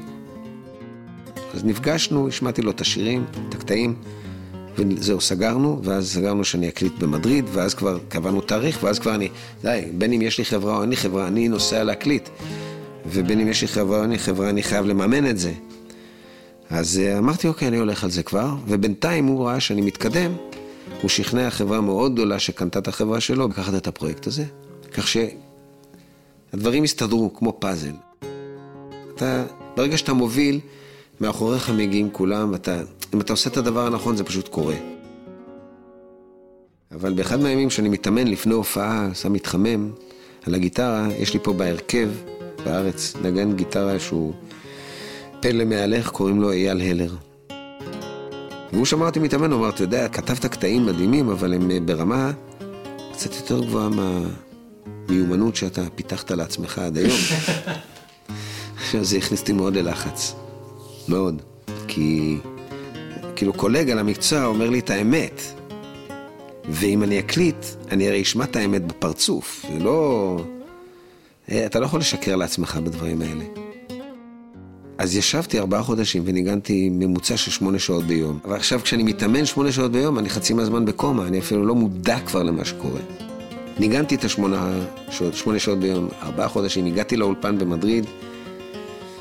אז 1.54 1.64
נפגשנו, 1.64 2.28
השמעתי 2.28 2.62
לו 2.62 2.70
את 2.70 2.80
השירים, 2.80 3.24
את 3.48 3.54
הקטעים, 3.54 3.94
וזהו, 4.76 5.20
סגרנו, 5.20 5.80
ואז 5.84 6.12
סגרנו 6.12 6.44
שאני 6.44 6.68
אקליט 6.68 6.92
במדריד, 6.98 7.44
ואז 7.52 7.74
כבר 7.74 7.98
קבענו 8.08 8.40
תאריך, 8.40 8.78
ואז 8.82 8.98
כבר 8.98 9.14
אני, 9.14 9.28
די, 9.62 9.82
בין 9.98 10.12
אם 10.12 10.22
יש 10.22 10.38
לי 10.38 10.44
חברה 10.44 10.76
או 10.76 10.82
אין 10.82 10.90
לי 10.90 10.96
חברה, 10.96 11.26
אני 11.26 11.48
נוסע 11.48 11.84
להקליט. 11.84 12.28
ובין 13.06 13.40
אם 13.40 13.48
יש 13.48 13.62
לי 13.62 13.68
חברה 13.68 13.98
או 13.98 14.02
אין 14.02 14.10
לי 14.10 14.18
חברה, 14.18 14.50
אני 14.50 14.62
חייב 14.62 14.86
לממן 14.86 15.26
את 15.26 15.38
זה. 15.38 15.52
אז 16.74 16.98
אה, 16.98 17.18
אמרתי, 17.18 17.48
אוקיי, 17.48 17.68
אני 17.68 17.76
הולך 17.76 18.04
על 18.04 18.10
זה 18.10 18.22
כבר, 18.22 18.54
ובינתיים 18.66 19.26
הוא 19.26 19.46
ראה 19.46 19.60
שאני 19.60 19.80
מתקדם, 19.80 20.32
הוא 21.02 21.08
שכנע 21.08 21.50
חברה 21.50 21.80
מאוד 21.80 22.14
גדולה 22.14 22.38
שקנתה 22.38 22.78
את 22.78 22.88
החברה 22.88 23.20
שלו 23.20 23.48
לקחת 23.48 23.74
את 23.74 23.86
הפרויקט 23.86 24.26
הזה, 24.26 24.44
כך 24.92 25.08
שהדברים 25.08 26.84
הסתדרו 26.84 27.34
כמו 27.34 27.56
פאזל. 27.58 27.92
אתה, 29.14 29.44
ברגע 29.76 29.98
שאתה 29.98 30.12
מוביל, 30.12 30.60
מאחוריך 31.20 31.70
מגיעים 31.70 32.10
כולם, 32.10 32.52
ואתה, 32.52 32.82
אם 33.14 33.20
אתה 33.20 33.32
עושה 33.32 33.50
את 33.50 33.56
הדבר 33.56 33.86
הנכון, 33.86 34.16
זה 34.16 34.24
פשוט 34.24 34.48
קורה. 34.48 34.76
אבל 36.92 37.12
באחד 37.12 37.40
מהימים 37.40 37.70
שאני 37.70 37.88
מתאמן 37.88 38.26
לפני 38.26 38.54
הופעה, 38.54 39.08
שם 39.14 39.32
מתחמם 39.32 39.90
על 40.46 40.54
הגיטרה, 40.54 41.08
יש 41.18 41.34
לי 41.34 41.40
פה 41.42 41.52
בהרכב 41.52 42.10
בארץ 42.64 43.14
נגן 43.22 43.52
גיטרה 43.56 43.98
שהוא 43.98 44.32
פלא 45.44 45.64
מהלך, 45.64 46.08
קוראים 46.08 46.40
לו 46.40 46.52
אייל 46.52 46.80
הלר. 46.80 47.14
והוא 48.72 48.84
שמע 48.84 49.06
אותי 49.06 49.18
מתאמן, 49.18 49.52
הוא 49.52 49.60
אמר, 49.60 49.68
אתה 49.68 49.82
יודע, 49.82 50.08
כתבת 50.08 50.46
קטעים 50.46 50.86
מדהימים, 50.86 51.30
אבל 51.30 51.54
הם 51.54 51.70
אה, 51.70 51.80
ברמה 51.80 52.32
קצת 53.12 53.34
יותר 53.34 53.60
גבוהה 53.60 53.88
מהמיומנות 55.08 55.56
שאתה 55.56 55.82
פיתחת 55.94 56.30
לעצמך 56.30 56.78
עד 56.78 56.96
היום. 56.96 57.18
עכשיו 58.76 59.04
זה 59.04 59.16
הכניס 59.16 59.40
אותי 59.40 59.52
מאוד 59.52 59.76
ללחץ. 59.76 60.34
מאוד. 61.08 61.42
כי 61.88 62.38
כאילו 63.36 63.52
קולגה 63.52 63.94
למקצוע 63.94 64.44
אומר 64.44 64.70
לי 64.70 64.78
את 64.78 64.90
האמת. 64.90 65.42
ואם 66.68 67.02
אני 67.02 67.18
אקליט, 67.18 67.66
אני 67.90 68.08
הרי 68.08 68.22
אשמע 68.22 68.44
את 68.44 68.56
האמת 68.56 68.86
בפרצוף. 68.86 69.66
זה 69.72 69.84
לא... 69.84 70.36
אה, 71.50 71.66
אתה 71.66 71.80
לא 71.80 71.86
יכול 71.86 72.00
לשקר 72.00 72.36
לעצמך 72.36 72.76
בדברים 72.76 73.22
האלה. 73.22 73.63
אז 74.98 75.16
ישבתי 75.16 75.58
ארבעה 75.58 75.82
חודשים 75.82 76.22
וניגנתי 76.26 76.88
ממוצע 76.92 77.36
של 77.36 77.50
שמונה 77.50 77.78
שעות 77.78 78.04
ביום. 78.04 78.38
אבל 78.44 78.56
עכשיו 78.56 78.80
כשאני 78.82 79.02
מתאמן 79.02 79.46
שמונה 79.46 79.72
שעות 79.72 79.92
ביום, 79.92 80.18
אני 80.18 80.28
חצי 80.30 80.54
מהזמן 80.54 80.84
בקומה, 80.84 81.26
אני 81.26 81.38
אפילו 81.38 81.66
לא 81.66 81.74
מודע 81.74 82.20
כבר 82.20 82.42
למה 82.42 82.64
שקורה. 82.64 83.00
ניגנתי 83.78 84.14
את 84.14 84.24
השמונה 84.24 84.72
שעות, 85.10 85.34
שמונה 85.34 85.58
שעות 85.58 85.78
ביום, 85.78 86.08
ארבעה 86.22 86.48
חודשים, 86.48 86.86
הגעתי 86.86 87.16
לאולפן 87.16 87.58
במדריד, 87.58 88.04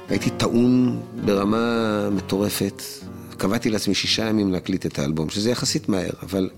הייתי 0.09 0.29
טעון 0.29 0.99
ברמה 1.25 2.09
מטורפת. 2.09 2.81
קבעתי 3.37 3.69
לעצמי 3.69 3.95
שישה 3.95 4.25
ימים 4.25 4.51
להקליט 4.51 4.85
את 4.85 4.99
האלבום, 4.99 5.29
שזה 5.29 5.51
יחסית 5.51 5.89
מהר, 5.89 6.09
אבל 6.23 6.49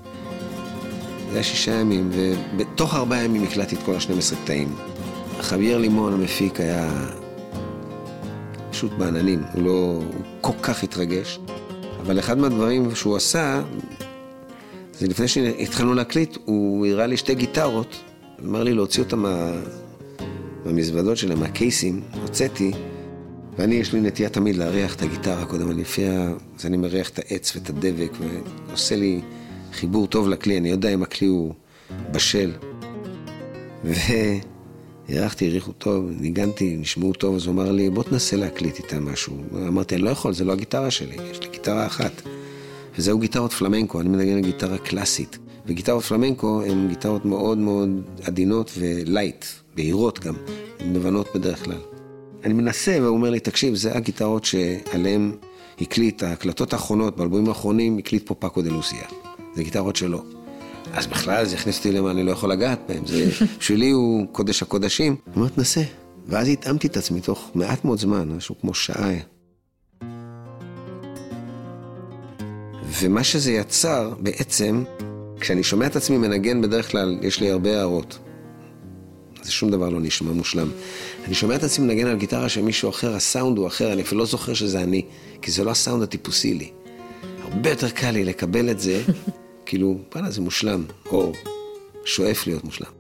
זה 1.29 1.33
היה 1.33 1.43
שישה 1.43 1.73
ימים, 1.73 2.09
ובתוך 2.13 2.95
ארבעה 2.95 3.23
ימים 3.23 3.43
הקלטתי 3.43 3.75
את 3.75 3.79
כל 3.85 3.95
השנים 3.95 4.17
עשרה 4.17 4.39
קטעים. 4.43 4.75
חבייר 5.41 5.77
לימון 5.77 6.13
המפיק 6.13 6.59
היה 6.59 6.89
פשוט 8.75 8.91
בעננים, 8.91 9.43
הוא 9.53 9.63
לא... 9.63 10.01
הוא 10.13 10.23
כל 10.41 10.53
כך 10.61 10.83
התרגש. 10.83 11.39
אבל 12.01 12.19
אחד 12.19 12.37
מהדברים 12.37 12.95
שהוא 12.95 13.15
עשה, 13.15 13.61
זה 14.93 15.07
לפני 15.07 15.27
שהתחלנו 15.27 15.93
להקליט, 15.93 16.37
הוא 16.45 16.85
הראה 16.85 17.07
לי 17.07 17.17
שתי 17.17 17.35
גיטרות, 17.35 17.95
אמר 18.45 18.63
לי 18.63 18.73
להוציא 18.73 19.03
אותן 19.03 19.19
מה... 19.19 19.51
מהמזוודות 20.65 21.17
שלהם, 21.17 21.39
מהקייסים, 21.39 22.01
הוצאתי, 22.21 22.71
ואני, 23.57 23.75
יש 23.75 23.93
לי 23.93 24.01
נטייה 24.01 24.29
תמיד 24.29 24.55
להריח 24.55 24.95
את 24.95 25.01
הגיטרה 25.01 25.45
קודם, 25.45 25.71
אני 25.71 25.81
לפי 25.81 26.07
ה... 26.07 26.33
אז 26.59 26.65
אני 26.65 26.77
מריח 26.77 27.09
את 27.09 27.19
העץ 27.19 27.55
ואת 27.55 27.69
הדבק, 27.69 28.11
ועושה 28.69 28.95
לי 28.95 29.21
חיבור 29.73 30.07
טוב 30.07 30.29
לכלי, 30.29 30.57
אני 30.57 30.69
יודע 30.69 30.89
אם 30.89 31.03
הכלי 31.03 31.27
הוא 31.27 31.53
בשל. 32.11 32.51
והערכתי, 35.09 35.47
הריחו 35.47 35.71
טוב, 35.71 36.09
ניגנתי, 36.19 36.77
נשמעו 36.77 37.13
טוב, 37.13 37.35
אז 37.35 37.45
הוא 37.45 37.53
אמר 37.53 37.71
לי, 37.71 37.89
בוא 37.89 38.03
תנסה 38.03 38.35
להקליט 38.35 38.77
איתם 38.77 39.05
משהו. 39.05 39.37
אמרתי, 39.67 39.95
אני 39.95 40.03
לא 40.03 40.09
יכול, 40.09 40.33
זה 40.33 40.45
לא 40.45 40.51
הגיטרה 40.51 40.91
שלי, 40.91 41.17
יש 41.31 41.39
לי 41.39 41.47
גיטרה 41.51 41.85
אחת. 41.85 42.21
וזהו 42.97 43.19
גיטרות 43.19 43.53
פלמנקו, 43.53 44.01
אני 44.01 44.09
מנגן 44.09 44.41
גיטרה 44.41 44.77
קלאסית. 44.77 45.37
וגיטרות 45.65 46.03
פלמנקו 46.03 46.61
הן 46.63 46.87
גיטרות 46.89 47.25
מאוד 47.25 47.57
מאוד 47.57 47.89
עדינות 48.23 48.71
ולייט, 48.77 49.45
בהירות 49.75 50.19
גם, 50.19 50.35
לבנות 50.79 51.27
בדרך 51.35 51.63
כלל. 51.63 51.79
אני 52.43 52.53
מנסה, 52.53 52.97
והוא 53.01 53.17
אומר 53.17 53.29
לי, 53.29 53.39
תקשיב, 53.39 53.75
זה 53.75 53.95
הגיטרות 53.95 54.45
שעליהן 54.45 55.31
הקליט, 55.81 56.23
ההקלטות 56.23 56.73
האחרונות, 56.73 57.17
באלבומים 57.17 57.47
האחרונים, 57.47 57.97
הקליט 57.97 58.27
פה 58.27 58.35
פאקו 58.35 58.61
דה 58.61 58.69
לוסיה. 58.69 59.03
זה 59.55 59.63
גיטרות 59.63 59.95
שלו. 59.95 60.34
אז 60.93 61.07
בכלל 61.07 61.45
זה 61.45 61.55
הכניס 61.55 61.77
אותי 61.77 61.91
למה 61.91 62.11
אני 62.11 62.23
לא 62.23 62.31
יכול 62.31 62.51
לגעת 62.51 62.79
בהם. 62.87 63.05
זה, 63.05 63.29
בשבילי 63.59 63.89
הוא 63.89 64.27
קודש 64.31 64.61
הקודשים. 64.61 65.15
אני 65.27 65.35
אומר, 65.35 65.47
תנסה. 65.47 65.81
ואז 66.27 66.47
התאמתי 66.47 66.87
את 66.87 66.97
עצמי 66.97 67.21
תוך 67.21 67.51
מעט 67.55 67.85
מאוד 67.85 67.99
זמן, 67.99 68.29
משהו 68.29 68.55
כמו 68.61 68.73
שעה. 68.73 69.13
ומה 72.99 73.23
שזה 73.23 73.51
יצר, 73.51 74.13
בעצם, 74.19 74.83
כשאני 75.39 75.63
שומע 75.63 75.85
את 75.85 75.95
עצמי 75.95 76.17
מנגן, 76.17 76.61
בדרך 76.61 76.91
כלל 76.91 77.17
יש 77.21 77.39
לי 77.39 77.51
הרבה 77.51 77.77
הערות. 77.77 78.19
זה 79.43 79.51
שום 79.51 79.71
דבר 79.71 79.89
לא 79.89 79.99
נשמע 79.99 80.31
מושלם. 80.31 80.71
אני 81.25 81.35
שומע 81.35 81.55
את 81.55 81.63
עצמי 81.63 81.85
מנגן 81.85 82.07
על 82.07 82.17
גיטרה 82.17 82.49
של 82.49 82.61
מישהו 82.61 82.89
אחר, 82.89 83.15
הסאונד 83.15 83.57
הוא 83.57 83.67
אחר, 83.67 83.93
אני 83.93 84.01
אפילו 84.01 84.19
לא 84.19 84.25
זוכר 84.25 84.53
שזה 84.53 84.81
אני, 84.81 85.05
כי 85.41 85.51
זה 85.51 85.63
לא 85.63 85.71
הסאונד 85.71 86.03
הטיפוסי 86.03 86.53
לי. 86.53 86.71
הרבה 87.41 87.69
יותר 87.69 87.89
קל 87.89 88.11
לי 88.11 88.25
לקבל 88.25 88.69
את 88.69 88.79
זה, 88.79 89.03
כאילו, 89.65 89.97
וואלה, 90.15 90.31
זה 90.31 90.41
מושלם, 90.41 90.85
או 91.05 91.31
שואף 92.05 92.47
להיות 92.47 92.63
מושלם. 92.63 92.91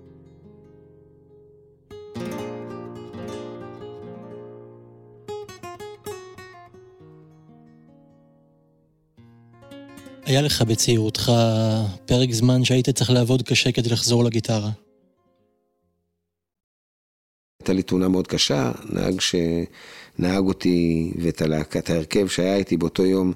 היה 10.25 10.41
לך 10.41 10.61
בצעירותך 10.61 11.31
פרק 12.05 12.31
זמן 12.31 12.63
שהיית 12.63 12.89
צריך 12.89 13.09
לעבוד 13.09 13.41
קשה 13.41 13.71
כדי 13.71 13.89
לחזור 13.89 14.23
לגיטרה. 14.23 14.69
הייתה 17.59 17.73
לי 17.73 17.83
תאונה 17.83 18.07
מאוד 18.07 18.27
קשה, 18.27 18.71
נהג 18.89 19.19
שנהג 19.19 20.43
אותי 20.43 21.11
ואת 21.21 21.41
הלהקת 21.41 21.89
ההרכב 21.89 22.27
שהיה 22.27 22.55
איתי 22.55 22.77
באותו 22.77 23.05
יום, 23.05 23.33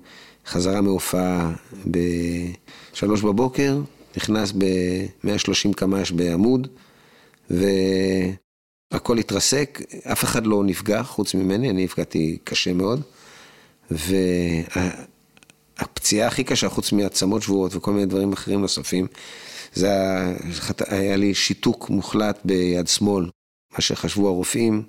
חזרה 0.50 0.82
מהופעה 0.82 1.52
בשלוש 1.86 3.22
בבוקר, 3.22 3.80
נכנס 4.18 4.52
ב-130 4.52 5.74
קמ"ש 5.76 6.12
בעמוד, 6.12 6.68
והכל 7.50 9.18
התרסק, 9.18 9.82
אף 10.12 10.24
אחד 10.24 10.46
לא 10.48 10.64
נפגע 10.64 11.04
חוץ 11.04 11.36
ממני, 11.36 11.70
אני 11.70 11.84
נפגעתי 11.84 12.38
קשה 12.44 12.74
מאוד. 12.74 13.02
והפציעה 15.78 16.28
הכי 16.28 16.44
קשה, 16.44 16.70
חוץ 16.70 16.92
מעצמות 16.92 17.42
שבורות 17.42 17.76
וכל 17.76 17.92
מיני 17.94 18.06
דברים 18.06 18.34
אחרים 18.34 18.62
נוספים, 18.62 19.08
זה 19.74 19.90
היה 20.88 21.16
לי 21.16 21.34
שיתוק 21.34 21.90
מוחלט 21.90 22.40
ביד 22.46 22.88
שמאל. 22.88 23.30
מה 23.74 23.82
שחשבו 23.82 24.28
הרופאים 24.28 24.84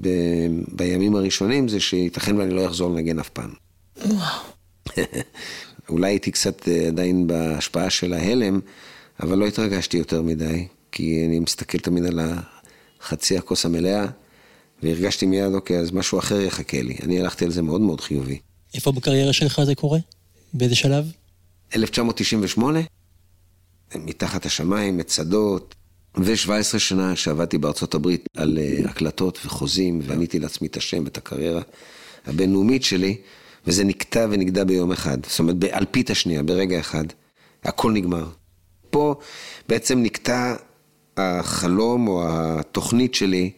ב... 0.00 0.08
בימים 0.68 1.16
הראשונים 1.16 1.68
זה 1.68 1.80
שייתכן 1.80 2.36
ואני 2.36 2.54
לא 2.54 2.66
אחזור 2.66 2.90
לנגן 2.90 3.18
אף 3.18 3.28
פעם. 3.28 3.50
וואו. 3.96 4.51
אולי 5.88 6.10
הייתי 6.10 6.30
קצת 6.30 6.68
אה, 6.68 6.86
עדיין 6.88 7.26
בהשפעה 7.26 7.90
של 7.90 8.12
ההלם, 8.12 8.60
אבל 9.20 9.38
לא 9.38 9.46
התרגשתי 9.46 9.96
יותר 9.96 10.22
מדי, 10.22 10.66
כי 10.92 11.24
אני 11.26 11.40
מסתכל 11.40 11.78
תמיד 11.78 12.04
על 12.04 12.20
החצי 13.00 13.38
הכוס 13.38 13.66
המלאה, 13.66 14.06
והרגשתי 14.82 15.26
מיד, 15.26 15.54
אוקיי, 15.54 15.78
אז 15.78 15.90
משהו 15.90 16.18
אחר 16.18 16.40
יחכה 16.40 16.82
לי. 16.82 16.96
אני 17.02 17.20
הלכתי 17.20 17.44
על 17.44 17.50
זה 17.50 17.62
מאוד 17.62 17.80
מאוד 17.80 18.00
חיובי. 18.00 18.38
איפה 18.74 18.92
בקריירה 18.92 19.32
שלך 19.32 19.62
זה 19.64 19.74
קורה? 19.74 19.98
באיזה 20.54 20.74
שלב? 20.74 21.12
1998, 21.76 22.80
מתחת 23.94 24.46
השמיים, 24.46 24.96
מצדות, 24.96 25.74
ו-17 26.16 26.78
שנה 26.78 27.16
שעבדתי 27.16 27.58
בארצות 27.58 27.94
הברית 27.94 28.28
על 28.36 28.58
אה, 28.58 28.90
הקלטות 28.90 29.38
וחוזים, 29.44 30.00
ועניתי 30.02 30.38
לעצמי 30.38 30.68
את 30.68 30.76
השם 30.76 31.04
ואת 31.04 31.16
הקריירה 31.16 31.62
הבינלאומית 32.26 32.84
שלי, 32.84 33.16
וזה 33.66 33.84
נקטע 33.84 34.26
ונגדע 34.30 34.64
ביום 34.64 34.92
אחד. 34.92 35.18
זאת 35.26 35.38
אומרת, 35.38 35.56
באלפית 35.56 36.10
השנייה, 36.10 36.42
ברגע 36.42 36.80
אחד, 36.80 37.04
הכל 37.64 37.92
נגמר. 37.92 38.26
פה 38.90 39.14
בעצם 39.68 40.02
נקטע 40.02 40.54
החלום 41.16 42.08
או 42.08 42.24
התוכנית 42.28 43.14
שלי 43.14 43.50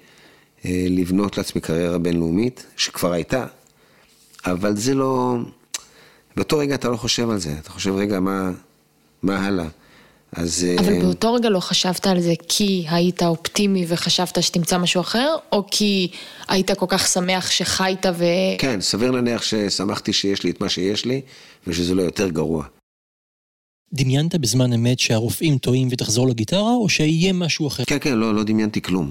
אה, 0.65 0.87
לבנות 0.91 1.39
לעצמי 1.39 1.61
קריירה 1.61 1.99
בינלאומית, 1.99 2.67
שכבר 2.77 3.13
הייתה, 3.13 3.47
אבל 4.47 4.77
זה 4.77 4.95
לא... 4.95 5.37
באותו 6.37 6.59
רגע 6.59 6.75
אתה 6.75 6.89
לא 6.89 6.97
חושב 6.97 7.31
על 7.31 7.39
זה, 7.39 7.53
אתה 7.59 7.71
חושב, 7.71 7.95
רגע, 7.95 8.21
מה, 8.21 8.51
מה 9.23 9.47
הלאה? 9.47 9.67
אז... 10.35 10.67
אבל 10.79 10.93
אה, 10.93 11.01
באותו 11.01 11.35
רגע 11.35 11.49
לא 11.49 11.61
חשבת 11.61 12.07
על 12.07 12.21
זה 12.21 12.33
כי 12.49 12.85
היית 12.89 13.23
אופטימי 13.23 13.85
וחשבת 13.89 14.43
שתמצא 14.43 14.79
משהו 14.79 15.01
אחר, 15.01 15.35
או 15.53 15.65
כי 15.71 16.09
היית 16.49 16.71
כל 16.71 16.87
כך 16.89 17.07
שמח 17.07 17.51
שחיית 17.51 18.07
ו... 18.19 18.25
כן, 18.59 18.81
סביר 18.81 19.11
להניח 19.11 19.43
ששמחתי 19.43 20.13
שיש 20.13 20.43
לי 20.43 20.51
את 20.51 20.61
מה 20.61 20.69
שיש 20.69 21.05
לי, 21.05 21.21
ושזה 21.67 21.95
לא 21.95 22.03
יותר 22.03 22.29
גרוע. 22.29 22.65
דמיינת 23.93 24.35
בזמן 24.35 24.73
אמת 24.73 24.99
שהרופאים 24.99 25.59
טועים 25.59 25.89
ותחזור 25.91 26.29
לגיטרה, 26.29 26.75
או 26.75 26.89
שיהיה 26.89 27.33
משהו 27.33 27.69
אחר? 27.69 27.85
כן, 27.87 27.99
כן, 28.01 28.15
לא, 28.19 28.35
לא 28.35 28.43
דמיינתי 28.43 28.83
כלום. 28.83 29.11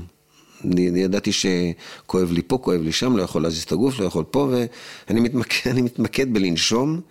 אני, 0.66 0.90
אני 0.90 1.00
ידעתי 1.00 1.32
שכואב 1.32 2.32
לי 2.32 2.42
פה, 2.42 2.58
כואב 2.58 2.82
לי 2.82 2.92
שם, 2.92 3.18
לא 3.18 3.24
יכול 3.24 3.44
להזיז 3.44 3.64
את 3.64 3.72
הגוף, 3.72 4.00
לא 4.00 4.06
יכול 4.06 4.24
פה, 4.24 4.50
ואני 4.50 5.20
מתמקד, 5.20 5.70
אני 5.72 5.82
מתמקד 5.82 6.34
בלנשום. 6.34 7.02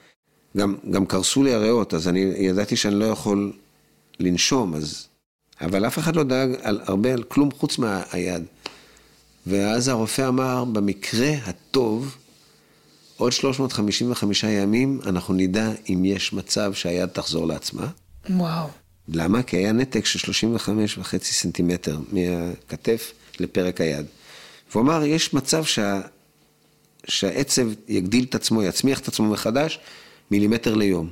גם, 0.57 0.75
גם 0.90 1.07
קרסו 1.07 1.42
לי 1.42 1.54
הריאות, 1.54 1.95
אז 1.95 2.09
אני 2.09 2.21
ידעתי 2.21 2.76
שאני 2.76 2.95
לא 2.95 3.04
יכול 3.04 3.52
לנשום, 4.23 4.75
אז... 4.75 5.07
אבל 5.61 5.87
אף 5.87 5.99
אחד 5.99 6.17
לא 6.17 6.23
דאג 6.23 6.50
על 6.62 6.81
הרבה, 6.85 7.12
על 7.12 7.23
כלום 7.23 7.50
חוץ 7.50 7.79
מהיד. 7.79 8.45
ואז 9.47 9.88
הרופא 9.88 10.29
אמר, 10.29 10.64
במקרה 10.64 11.31
הטוב, 11.45 12.17
עוד 13.17 13.33
355 13.33 14.45
ימים 14.45 15.00
אנחנו 15.07 15.35
נדע 15.35 15.71
אם 15.88 16.05
יש 16.05 16.33
מצב 16.33 16.75
שהיד 16.75 17.09
תחזור 17.09 17.47
לעצמה. 17.47 17.87
וואו. 18.31 18.69
למה? 19.09 19.43
כי 19.43 19.57
היה 19.57 19.73
נתק 19.73 20.05
של 20.05 20.19
35 20.19 20.99
וחצי 20.99 21.35
סנטימטר 21.35 21.99
מהכתף 22.12 23.12
לפרק 23.41 23.81
היד. 23.81 24.07
והוא 24.71 24.83
אמר, 24.83 25.05
יש 25.05 25.35
מצב 25.35 25.64
שה... 25.64 26.00
שהעצב 27.07 27.67
יגדיל 27.88 28.25
את 28.25 28.35
עצמו, 28.35 28.62
יצמיח 28.62 29.00
את 29.00 29.09
עצמו 29.09 29.31
מחדש, 29.31 29.79
מילימטר 30.31 30.75
ליום. 30.75 31.11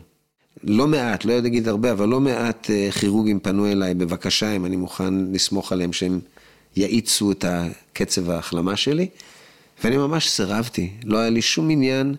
לא 0.65 0.87
מעט, 0.87 1.25
לא 1.25 1.33
יודע 1.33 1.43
להגיד 1.43 1.69
הרבה, 1.69 1.93
אבל 1.93 2.09
לא 2.09 2.21
מעט 2.21 2.71
אה, 2.71 2.91
כירורגים 2.91 3.41
פנו 3.41 3.67
אליי, 3.67 3.95
בבקשה, 3.95 4.57
אם 4.57 4.67
אני 4.67 4.77
מוכן 4.77 5.15
לסמוך 5.33 5.73
עליהם 5.73 5.93
שהם 5.93 6.21
יאיצו 6.77 7.33
את 7.33 7.45
קצב 7.93 8.31
ההחלמה 8.31 8.77
שלי. 8.77 9.09
ואני 9.85 9.97
ממש 9.97 10.29
סירבתי, 10.29 10.91
לא 11.05 11.19
היה 11.19 11.31
לי 11.31 11.43
שום 11.43 11.71
עניין 11.71 12.15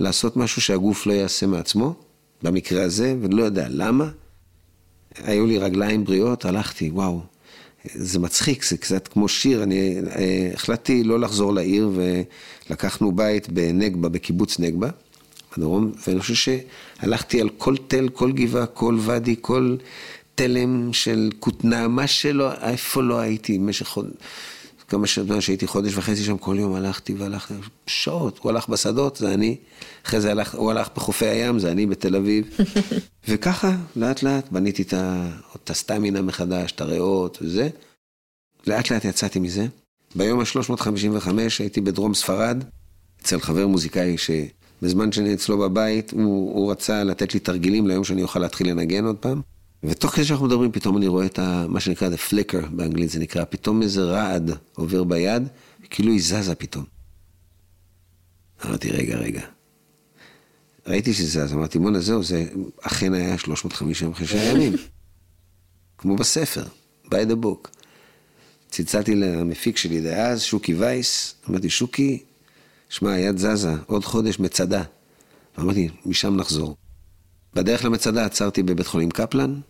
לעשות 0.00 0.36
משהו 0.36 0.62
שהגוף 0.62 1.06
לא 1.06 1.12
יעשה 1.12 1.46
מעצמו, 1.46 1.94
במקרה 2.42 2.82
הזה, 2.82 3.16
ולא 3.20 3.42
יודע 3.42 3.66
למה. 3.70 4.08
היו 5.16 5.46
לי 5.46 5.58
רגליים 5.58 6.04
בריאות, 6.04 6.44
הלכתי, 6.44 6.90
וואו, 6.90 7.20
זה 7.84 8.18
מצחיק, 8.18 8.64
זה 8.64 8.76
קצת 8.76 9.08
כמו 9.08 9.28
שיר, 9.28 9.62
אני 9.62 10.00
אה, 10.16 10.50
החלטתי 10.54 11.04
לא 11.04 11.20
לחזור 11.20 11.54
לעיר 11.54 11.90
ולקחנו 11.94 13.12
בית 13.12 13.48
בנגבה, 13.48 14.08
בקיבוץ 14.08 14.58
נגבה, 14.58 14.88
בדרום, 15.56 15.92
ואני 16.06 16.20
חושב 16.20 16.34
שהלכתי 16.34 17.40
על 17.40 17.48
כל 17.48 17.76
תל, 17.88 18.08
כל 18.08 18.32
גבעה, 18.32 18.66
כל 18.66 18.98
ואדי, 19.00 19.36
כל 19.40 19.76
תלם 20.34 20.92
של 20.92 21.30
כותנה, 21.40 21.88
מה 21.88 22.06
שלא, 22.06 22.52
איפה 22.52 23.02
לא 23.02 23.18
הייתי 23.18 23.58
במשך 23.58 23.86
חודש. 23.86 24.12
כמה 24.88 25.06
שנים 25.06 25.40
שהייתי 25.40 25.66
חודש 25.66 25.96
וחצי 25.96 26.24
שם, 26.24 26.38
כל 26.38 26.56
יום 26.58 26.74
הלכתי 26.74 27.14
והלכתי, 27.14 27.54
שעות, 27.86 28.38
הוא 28.42 28.50
הלך 28.50 28.68
בשדות, 28.68 29.16
זה 29.16 29.34
אני, 29.34 29.56
אחרי 30.06 30.20
זה 30.20 30.30
הלך, 30.30 30.54
הוא 30.54 30.70
הלך 30.70 30.88
בחופי 30.96 31.26
הים, 31.26 31.58
זה 31.58 31.72
אני 31.72 31.86
בתל 31.86 32.16
אביב. 32.16 32.56
וככה, 33.28 33.76
לאט 33.96 34.22
לאט 34.22 34.48
בניתי 34.50 34.82
את, 34.82 34.94
את 35.56 35.70
הסטמינה 35.70 36.22
מחדש, 36.22 36.72
את 36.72 36.80
הריאות 36.80 37.38
וזה. 37.42 37.68
לאט 38.66 38.90
לאט 38.90 39.04
יצאתי 39.04 39.38
מזה. 39.38 39.66
ביום 40.14 40.40
ה-355 40.40 41.30
הייתי 41.58 41.80
בדרום 41.80 42.14
ספרד, 42.14 42.64
אצל 43.22 43.40
חבר 43.40 43.66
מוזיקאי 43.66 44.18
שבזמן 44.80 45.12
שאני 45.12 45.34
אצלו 45.34 45.58
בבית, 45.58 46.10
הוא, 46.10 46.54
הוא 46.54 46.70
רצה 46.70 47.04
לתת 47.04 47.34
לי 47.34 47.40
תרגילים 47.40 47.86
ליום 47.86 48.04
שאני 48.04 48.22
אוכל 48.22 48.38
להתחיל 48.38 48.70
לנגן 48.70 49.04
עוד 49.04 49.16
פעם. 49.16 49.40
ותוך 49.82 50.10
כדי 50.14 50.24
שאנחנו 50.24 50.46
מדברים, 50.46 50.72
פתאום 50.72 50.96
אני 50.96 51.06
רואה 51.06 51.26
את 51.26 51.38
ה, 51.38 51.66
מה 51.68 51.80
שנקרא 51.80 52.08
the 52.08 52.30
flicker 52.30 52.66
באנגלית, 52.70 53.10
זה 53.10 53.18
נקרא, 53.18 53.44
פתאום 53.44 53.82
איזה 53.82 54.04
רעד 54.04 54.50
עובר 54.74 55.04
ביד, 55.04 55.48
כאילו 55.90 56.12
היא 56.12 56.22
זזה 56.22 56.54
פתאום. 56.54 56.84
אמרתי, 58.66 58.90
רגע, 58.90 59.16
רגע. 59.16 59.42
ראיתי 60.86 61.14
שזה 61.14 61.46
זז, 61.46 61.52
אמרתי, 61.52 61.78
בואנה, 61.78 62.00
זהו, 62.00 62.22
זה 62.22 62.44
אכן 62.82 63.14
היה 63.14 63.38
355 63.38 64.32
ימים. 64.34 64.72
כמו 65.98 66.16
בספר, 66.16 66.64
by 67.06 67.30
the 67.30 67.44
book. 67.44 67.68
צלצלתי 68.70 69.14
למפיק 69.14 69.76
שלי 69.76 70.00
דאז, 70.00 70.42
שוקי 70.42 70.74
וייס, 70.74 71.34
אמרתי, 71.50 71.70
שוקי, 71.70 72.22
שמע, 72.88 73.12
היד 73.12 73.38
זזה, 73.38 73.74
עוד 73.86 74.04
חודש 74.04 74.38
מצדה. 74.38 74.82
אמרתי, 75.58 75.88
משם 76.06 76.36
נחזור. 76.36 76.76
בדרך 77.54 77.84
למצדה 77.84 78.24
עצרתי 78.24 78.62
בבית 78.62 78.86
חולים 78.86 79.10
קפלן, 79.10 79.60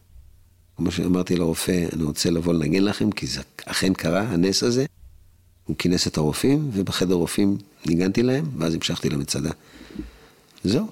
כמו 0.77 0.91
שאמרתי 0.91 1.37
לרופא, 1.37 1.87
אני 1.93 2.03
רוצה 2.03 2.31
לבוא 2.31 2.55
לנגן 2.55 2.85
לכם, 2.85 3.11
כי 3.11 3.27
זה 3.27 3.41
אכן 3.65 3.95
קרה, 3.95 4.21
הנס 4.21 4.63
הזה. 4.63 4.87
הוא 5.65 5.77
כינס 5.79 6.07
את 6.07 6.17
הרופאים, 6.17 6.71
ובחדר 6.73 7.15
רופאים 7.15 7.59
ניגנתי 7.87 8.23
להם, 8.23 8.45
ואז 8.59 8.75
המשכתי 8.75 9.09
למצדה. 9.09 9.51
זהו. 10.65 10.87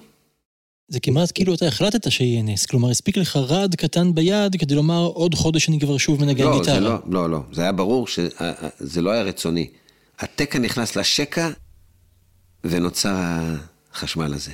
זה 0.87 0.99
כמעט 0.99 1.31
כאילו 1.33 1.53
אתה 1.53 1.67
החלטת 1.67 2.11
שיהיה 2.11 2.43
נס, 2.43 2.65
כלומר 2.65 2.89
הספיק 2.89 3.17
לך 3.17 3.35
רעד 3.35 3.75
קטן 3.75 4.15
ביד 4.15 4.55
כדי 4.59 4.75
לומר 4.75 5.05
עוד 5.05 5.35
חודש 5.35 5.69
אני 5.69 5.79
כבר 5.79 5.97
שוב 5.97 6.21
מנגן 6.21 6.45
לא, 6.45 6.59
גיטרה. 6.59 6.79
לא, 6.79 6.97
לא, 7.09 7.29
לא, 7.29 7.39
זה 7.51 7.61
היה 7.61 7.71
ברור 7.71 8.07
שזה 8.07 9.01
לא 9.01 9.11
היה 9.11 9.23
רצוני. 9.23 9.67
התקע 10.19 10.59
נכנס 10.59 10.95
לשקע 10.95 11.49
ונוצר 12.69 13.15
החשמל 13.93 14.33
הזה. 14.33 14.51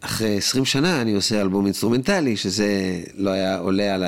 אחרי 0.00 0.36
20 0.36 0.64
שנה 0.64 1.02
אני 1.02 1.14
עושה 1.14 1.40
אלבום 1.40 1.64
אינסטרומנטלי, 1.64 2.36
שזה 2.36 3.00
לא 3.14 3.30
היה 3.30 3.58
עולה 3.58 3.94
על 3.94 4.04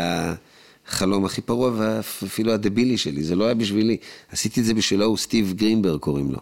החלום 0.86 1.24
הכי 1.24 1.40
פרוע 1.40 1.70
ואפילו 1.76 2.52
הדבילי 2.52 2.98
שלי, 2.98 3.22
זה 3.22 3.36
לא 3.36 3.44
היה 3.44 3.54
בשבילי. 3.54 3.96
עשיתי 4.32 4.60
את 4.60 4.64
זה 4.64 4.74
בשבילו, 4.74 5.04
הוא 5.04 5.16
סטיב 5.16 5.52
גרינברג 5.56 6.00
קוראים 6.00 6.30
לו, 6.30 6.38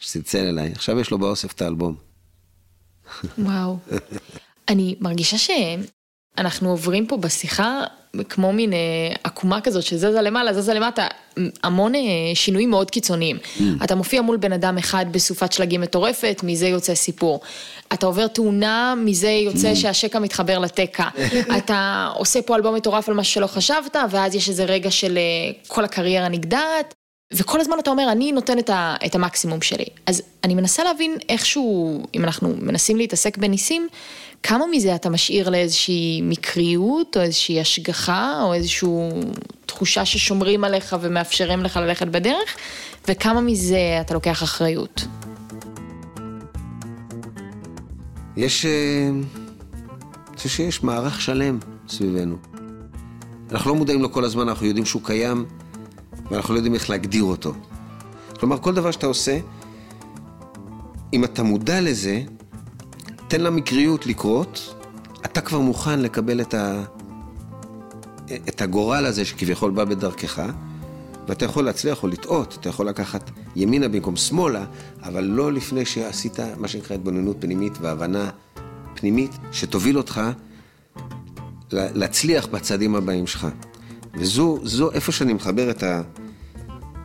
שצלצל 0.00 0.46
אליי. 0.46 0.72
עכשיו 0.72 1.00
יש 1.00 1.10
לו 1.10 1.18
באוסף 1.18 1.52
את 1.52 1.62
האלבום. 1.62 1.94
וואו. 3.38 3.78
אני 4.68 4.96
מרגישה 5.00 5.36
שאנחנו 5.38 6.70
עוברים 6.70 7.06
פה 7.06 7.16
בשיחה 7.16 7.84
כמו 8.28 8.52
מין 8.52 8.72
אה, 8.72 8.78
עקומה 9.24 9.60
כזאת 9.60 9.82
שזזה 9.82 10.22
למעלה, 10.22 10.52
זזה 10.52 10.74
למטה, 10.74 11.06
המון 11.64 11.94
אה, 11.94 12.00
שינויים 12.34 12.70
מאוד 12.70 12.90
קיצוניים. 12.90 13.36
Mm. 13.36 13.62
אתה 13.84 13.94
מופיע 13.94 14.22
מול 14.22 14.36
בן 14.36 14.52
אדם 14.52 14.78
אחד 14.78 15.06
בסופת 15.12 15.52
שלגים 15.52 15.80
מטורפת, 15.80 16.40
מזה 16.42 16.68
יוצא 16.68 16.94
סיפור. 16.94 17.40
אתה 17.92 18.06
עובר 18.06 18.26
תאונה, 18.26 18.94
מזה 19.04 19.30
יוצא 19.30 19.72
mm. 19.72 19.76
שהשקע 19.76 20.18
מתחבר 20.18 20.58
לתקע. 20.58 21.08
אתה 21.58 22.10
עושה 22.14 22.42
פה 22.42 22.56
אלבום 22.56 22.74
מטורף 22.74 23.08
על 23.08 23.14
משהו 23.14 23.34
שלא 23.34 23.46
חשבת, 23.46 23.96
ואז 24.10 24.34
יש 24.34 24.48
איזה 24.48 24.64
רגע 24.64 24.90
של 24.90 25.18
אה, 25.18 25.52
כל 25.66 25.84
הקריירה 25.84 26.28
נגדעת. 26.28 26.94
וכל 27.32 27.60
הזמן 27.60 27.76
אתה 27.78 27.90
אומר, 27.90 28.08
אני 28.12 28.32
נותן 28.32 28.58
את, 28.58 28.70
ה, 28.70 28.94
את 29.06 29.14
המקסימום 29.14 29.62
שלי. 29.62 29.84
אז 30.06 30.22
אני 30.44 30.54
מנסה 30.54 30.84
להבין 30.84 31.16
איכשהו, 31.28 32.02
אם 32.14 32.24
אנחנו 32.24 32.54
מנסים 32.60 32.96
להתעסק 32.96 33.38
בניסים, 33.38 33.88
כמה 34.42 34.64
מזה 34.66 34.94
אתה 34.94 35.10
משאיר 35.10 35.50
לאיזושהי 35.50 36.20
מקריות, 36.22 37.16
או 37.16 37.22
איזושהי 37.22 37.60
השגחה, 37.60 38.42
או 38.42 38.54
איזושהי 38.54 38.88
תחושה 39.66 40.04
ששומרים 40.04 40.64
עליך 40.64 40.96
ומאפשרים 41.00 41.62
לך 41.62 41.76
ללכת 41.76 42.06
בדרך, 42.06 42.56
וכמה 43.08 43.40
מזה 43.40 43.98
אתה 44.00 44.14
לוקח 44.14 44.42
אחריות. 44.42 45.04
יש... 48.36 48.66
אה, 48.66 49.08
אני 50.28 50.36
חושב 50.36 50.48
שיש 50.48 50.82
מערך 50.82 51.20
שלם 51.20 51.58
סביבנו. 51.88 52.36
אנחנו 53.50 53.70
לא 53.70 53.76
מודעים 53.76 54.02
לו 54.02 54.12
כל 54.12 54.24
הזמן, 54.24 54.48
אנחנו 54.48 54.66
יודעים 54.66 54.86
שהוא 54.86 55.02
קיים. 55.04 55.46
ואנחנו 56.30 56.54
לא 56.54 56.58
יודעים 56.58 56.74
איך 56.74 56.90
להגדיר 56.90 57.24
אותו. 57.24 57.54
כלומר, 58.40 58.58
כל 58.58 58.74
דבר 58.74 58.90
שאתה 58.90 59.06
עושה, 59.06 59.38
אם 61.12 61.24
אתה 61.24 61.42
מודע 61.42 61.80
לזה, 61.80 62.22
תן 63.28 63.40
למקריות 63.40 64.06
לקרות, 64.06 64.74
אתה 65.24 65.40
כבר 65.40 65.58
מוכן 65.58 66.00
לקבל 66.00 66.40
את, 66.40 66.54
ה... 66.54 66.82
את 68.48 68.62
הגורל 68.62 69.06
הזה 69.06 69.24
שכביכול 69.24 69.70
בא 69.70 69.84
בדרכך, 69.84 70.42
ואתה 71.28 71.44
יכול 71.44 71.64
להצליח 71.64 72.02
או 72.02 72.08
לטעות, 72.08 72.56
אתה 72.60 72.68
יכול 72.68 72.88
לקחת 72.88 73.30
ימינה 73.56 73.88
במקום 73.88 74.16
שמאלה, 74.16 74.64
אבל 75.02 75.24
לא 75.24 75.52
לפני 75.52 75.84
שעשית 75.84 76.38
מה 76.56 76.68
שנקרא 76.68 76.96
התבוננות 76.96 77.36
פנימית 77.40 77.72
והבנה 77.80 78.30
פנימית, 78.94 79.30
שתוביל 79.52 79.98
אותך 79.98 80.20
להצליח 81.72 82.46
בצעדים 82.46 82.94
הבאים 82.94 83.26
שלך. 83.26 83.46
וזו 84.14 84.58
זו 84.62 84.92
איפה 84.92 85.12
שאני 85.12 85.32
מחבר 85.32 85.70
את, 85.70 85.82
ה, 85.82 86.02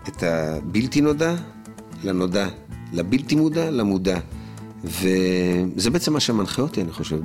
את 0.07 0.23
הבלתי 0.23 1.01
נודע 1.01 1.35
לנודע, 2.03 2.47
לבלתי 2.93 3.35
מודע 3.35 3.71
למודע. 3.71 4.19
וזה 4.83 5.89
בעצם 5.89 6.13
מה 6.13 6.19
שמנחה 6.19 6.61
אותי, 6.61 6.81
אני 6.81 6.91
חושב, 6.91 7.19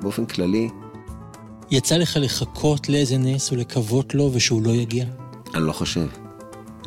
באופן 0.00 0.26
כללי. 0.26 0.68
יצא 1.70 1.96
לך 1.96 2.18
לחכות 2.20 2.88
לאיזה 2.88 3.18
נס 3.18 3.52
ולקוות 3.52 4.14
לו 4.14 4.30
ושהוא 4.34 4.62
לא 4.62 4.70
יגיע? 4.70 5.04
אני 5.54 5.66
לא 5.66 5.72
חושב. 5.72 6.06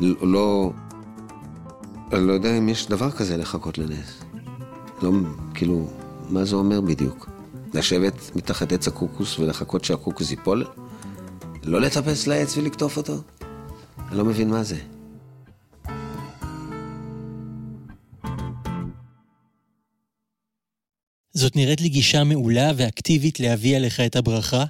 לא... 0.00 0.72
אני 2.12 2.26
לא 2.26 2.32
יודע 2.32 2.58
אם 2.58 2.68
יש 2.68 2.88
דבר 2.88 3.10
כזה 3.10 3.36
לחכות 3.36 3.78
לנס. 3.78 4.22
לא, 5.02 5.10
כאילו, 5.54 5.86
מה 6.30 6.44
זה 6.44 6.56
אומר 6.56 6.80
בדיוק? 6.80 7.28
לשבת 7.74 8.36
מתחת 8.36 8.72
עץ 8.72 8.88
הקוקוס 8.88 9.38
ולחכות 9.38 9.84
שהקוקוס 9.84 10.30
ייפול? 10.30 10.64
לא 11.64 11.80
לטפס 11.80 12.26
לעץ 12.26 12.56
ולקטוף 12.56 12.96
אותו? 12.96 13.22
אני 14.08 14.18
לא 14.18 14.24
מבין 14.24 14.50
מה 14.50 14.62
זה. 14.62 14.76
זאת 21.32 21.56
נראית 21.56 21.80
לי 21.80 21.88
גישה 21.88 22.24
מעולה 22.24 22.70
ואקטיבית 22.76 23.40
להביא 23.40 23.76
עליך 23.76 24.00
את 24.00 24.16
הברכה, 24.16 24.64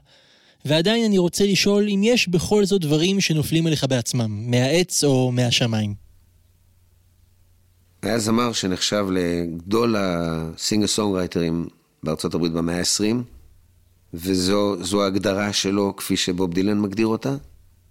ועדיין 0.64 1.04
אני 1.04 1.18
רוצה 1.18 1.46
לשאול 1.46 1.88
אם 1.88 2.00
יש 2.04 2.28
בכל 2.28 2.64
זאת 2.64 2.80
דברים 2.80 3.20
שנופלים 3.20 3.66
עליך 3.66 3.84
בעצמם, 3.84 4.50
מהעץ 4.50 5.04
או 5.04 5.32
מהשמיים. 5.32 5.94
היה 8.02 8.18
זמר 8.18 8.52
שנחשב 8.52 9.06
לגדול 9.10 9.96
ה 9.98 10.11
singer 10.11 10.86
songwriter 10.86 11.53
ים 11.53 11.66
בארצות 12.02 12.34
הברית 12.34 12.52
במאה 12.52 12.78
ה-20, 12.78 13.33
וזו 14.14 15.02
ההגדרה 15.02 15.52
שלו 15.52 15.96
כפי 15.96 16.16
שבוב 16.16 16.54
דילן 16.54 16.80
מגדיר 16.80 17.06
אותה. 17.06 17.36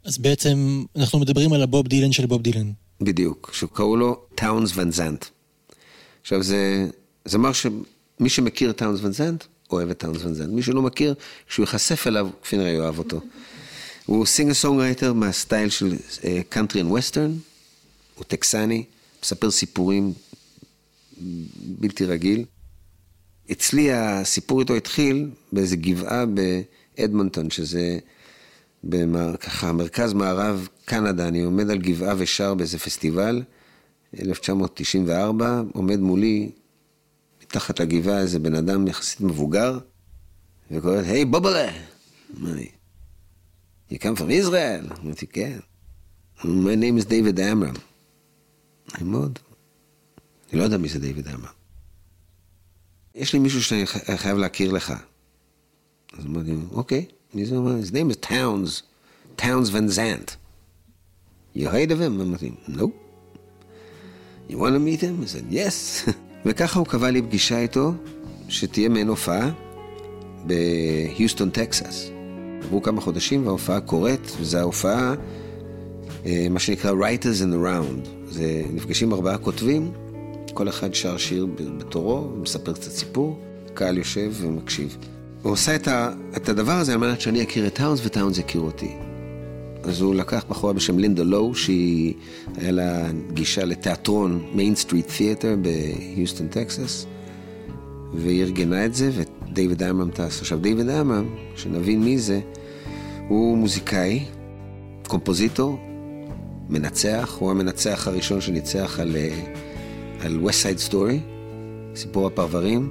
אז 0.05 0.17
בעצם 0.17 0.83
אנחנו 0.95 1.19
מדברים 1.19 1.53
על 1.53 1.63
הבוב 1.63 1.87
דילן 1.87 2.11
של 2.11 2.25
בוב 2.25 2.41
דילן. 2.41 2.71
בדיוק, 3.01 3.51
שקראו 3.53 3.95
לו 3.97 4.25
טאונס 4.35 4.71
ון 4.75 4.91
זנט. 4.91 5.25
עכשיו 6.21 6.43
זה 6.43 6.87
זמר 7.25 7.51
שמי 7.53 8.29
שמכיר 8.29 8.71
טאונס 8.71 8.99
ון 9.03 9.11
זנט, 9.11 9.43
אוהב 9.71 9.89
את 9.89 9.97
טאונס 9.97 10.25
ון 10.25 10.33
זנט. 10.33 10.49
מי 10.49 10.63
שלא 10.63 10.81
מכיר, 10.81 11.13
כשהוא 11.47 11.63
ייחשף 11.63 12.07
אליו, 12.07 12.29
כפי 12.41 12.57
נראה 12.57 12.71
יאהב 12.71 12.99
אותו. 12.99 13.21
הוא 14.05 14.25
singer 14.25 14.53
songwriter 14.53 15.13
מה 15.13 15.29
style 15.29 15.69
של 15.69 15.95
country 16.49 16.81
and 16.81 16.91
western, 16.91 17.31
הוא 18.15 18.23
טקסני, 18.27 18.83
מספר 19.23 19.51
סיפורים 19.51 20.13
בלתי 21.79 22.05
רגיל. 22.05 22.45
אצלי 23.51 23.93
הסיפור 23.93 24.59
איתו 24.59 24.75
התחיל 24.75 25.29
באיזה 25.51 25.75
גבעה 25.75 26.25
באדמונטון, 26.25 27.49
שזה 27.49 27.99
במר, 28.83 29.37
ככה 29.37 29.71
מרכז 29.71 30.13
מערב 30.13 30.67
קנדה, 30.85 31.27
אני 31.27 31.41
עומד 31.41 31.69
על 31.69 31.77
גבעה 31.77 32.15
ושר 32.17 32.53
באיזה 32.53 32.79
פסטיבל, 32.79 33.43
1994, 34.19 35.61
עומד 35.73 35.99
מולי 35.99 36.51
מתחת 37.41 37.79
לגבעה 37.79 38.19
איזה 38.19 38.39
בן 38.39 38.55
אדם 38.55 38.87
יחסית 38.87 39.21
מבוגר, 39.21 39.79
וקורא, 40.71 40.95
היי 40.95 41.25
בובלה! 41.25 41.71
אמר 42.39 42.55
לי, 42.55 42.69
you 43.91 43.95
come 43.95 44.19
from 44.19 44.47
Israel? 44.47 45.01
אמרתי, 45.03 45.27
כן. 45.27 45.59
My 46.39 46.75
name 46.75 46.97
is 46.97 47.05
David 47.05 47.37
Amram. 47.37 47.79
אני 48.95 49.03
מאוד, 49.03 49.39
אני 50.51 50.59
לא 50.59 50.63
יודע 50.63 50.77
מי 50.77 50.89
זה 50.89 50.99
דיוויד 50.99 51.27
אמרם. 51.27 51.62
יש 53.15 53.33
לי 53.33 53.39
מישהו 53.39 53.63
שאני 53.63 53.85
חייב 54.15 54.37
להכיר 54.37 54.71
לך. 54.71 54.93
אז 56.17 56.25
אמרתי, 56.25 56.51
אוקיי, 56.71 57.05
מי 57.33 57.45
זה 57.45 57.55
אומר? 57.55 57.75
His 57.81 57.91
name 57.91 58.13
is 58.13 58.27
Towns, 58.27 58.81
Towns 59.41 59.69
Van 59.71 59.97
Zandt. 59.97 60.35
You 61.55 61.65
heard 61.65 61.91
of 61.91 61.99
him? 61.99 62.21
אמרתי, 62.21 62.51
no. 62.67 62.83
You 64.49 64.53
want 64.53 64.73
to 64.73 64.79
meet 64.79 65.01
him? 65.01 65.23
I 65.23 65.27
said, 65.27 65.53
yes. 65.53 66.09
וככה 66.45 66.79
הוא 66.79 66.87
קבע 66.87 67.11
לי 67.11 67.21
פגישה 67.21 67.59
איתו, 67.59 67.93
שתהיה 68.49 68.89
מעין 68.89 69.07
הופעה 69.07 69.51
בהיוסטון, 70.45 71.49
טקסס. 71.49 72.09
עברו 72.63 72.81
כמה 72.81 73.01
חודשים 73.01 73.45
וההופעה 73.45 73.81
קורית, 73.81 74.31
וזו 74.39 74.57
ההופעה, 74.57 75.15
אה, 76.25 76.47
מה 76.49 76.59
שנקרא 76.59 76.91
Writers 76.91 77.41
in 77.41 77.53
the 77.53 77.65
Round. 77.65 78.07
זה 78.29 78.63
נפגשים 78.73 79.13
ארבעה 79.13 79.37
כותבים, 79.37 79.91
כל 80.53 80.69
אחד 80.69 80.93
שר 80.93 81.17
שיר 81.17 81.47
בתורו, 81.77 82.29
מספר 82.41 82.73
קצת 82.73 82.91
סיפור, 82.91 83.39
קהל 83.73 83.97
יושב 83.97 84.31
ומקשיב. 84.35 84.97
הוא 85.41 85.51
עושה 85.51 85.75
את, 85.75 85.87
ה, 85.87 86.13
את 86.37 86.49
הדבר 86.49 86.71
הזה 86.71 86.93
על 86.93 86.97
מנת 86.97 87.21
שאני 87.21 87.43
אכיר 87.43 87.67
את 87.67 87.73
טאונס 87.73 88.05
וטאונס 88.05 88.37
יכיר 88.37 88.61
אותי. 88.61 88.91
אז 89.83 90.01
הוא 90.01 90.15
לקח 90.15 90.45
בחורה 90.49 90.73
בשם 90.73 90.99
לינדה 90.99 91.23
לואו, 91.23 91.55
שהיא, 91.55 92.13
היה 92.55 92.71
לה 92.71 93.11
גישה 93.33 93.65
לתיאטרון 93.65 94.43
Main 94.53 94.75
Street 94.75 95.07
Theater 95.17 95.55
בהיוסטון, 95.61 96.47
טקסס, 96.47 97.05
והיא 98.13 98.43
ארגנה 98.43 98.85
את 98.85 98.93
זה, 98.93 99.11
ודייוויד 99.13 99.83
אמרם 99.83 100.11
טס. 100.11 100.39
עכשיו, 100.39 100.59
דייוויד 100.59 100.89
אמרם, 100.89 101.35
שנבין 101.55 102.03
מי 102.03 102.17
זה, 102.17 102.39
הוא 103.27 103.57
מוזיקאי, 103.57 104.25
קומפוזיטור, 105.07 105.79
מנצח, 106.69 107.37
הוא 107.39 107.51
המנצח 107.51 108.07
הראשון 108.07 108.41
שניצח 108.41 108.99
על, 108.99 109.15
אה, 109.15 109.53
על 110.23 110.39
West 110.43 110.49
Side 110.49 110.91
Story, 110.91 111.19
סיפור 111.95 112.27
הפרברים. 112.27 112.89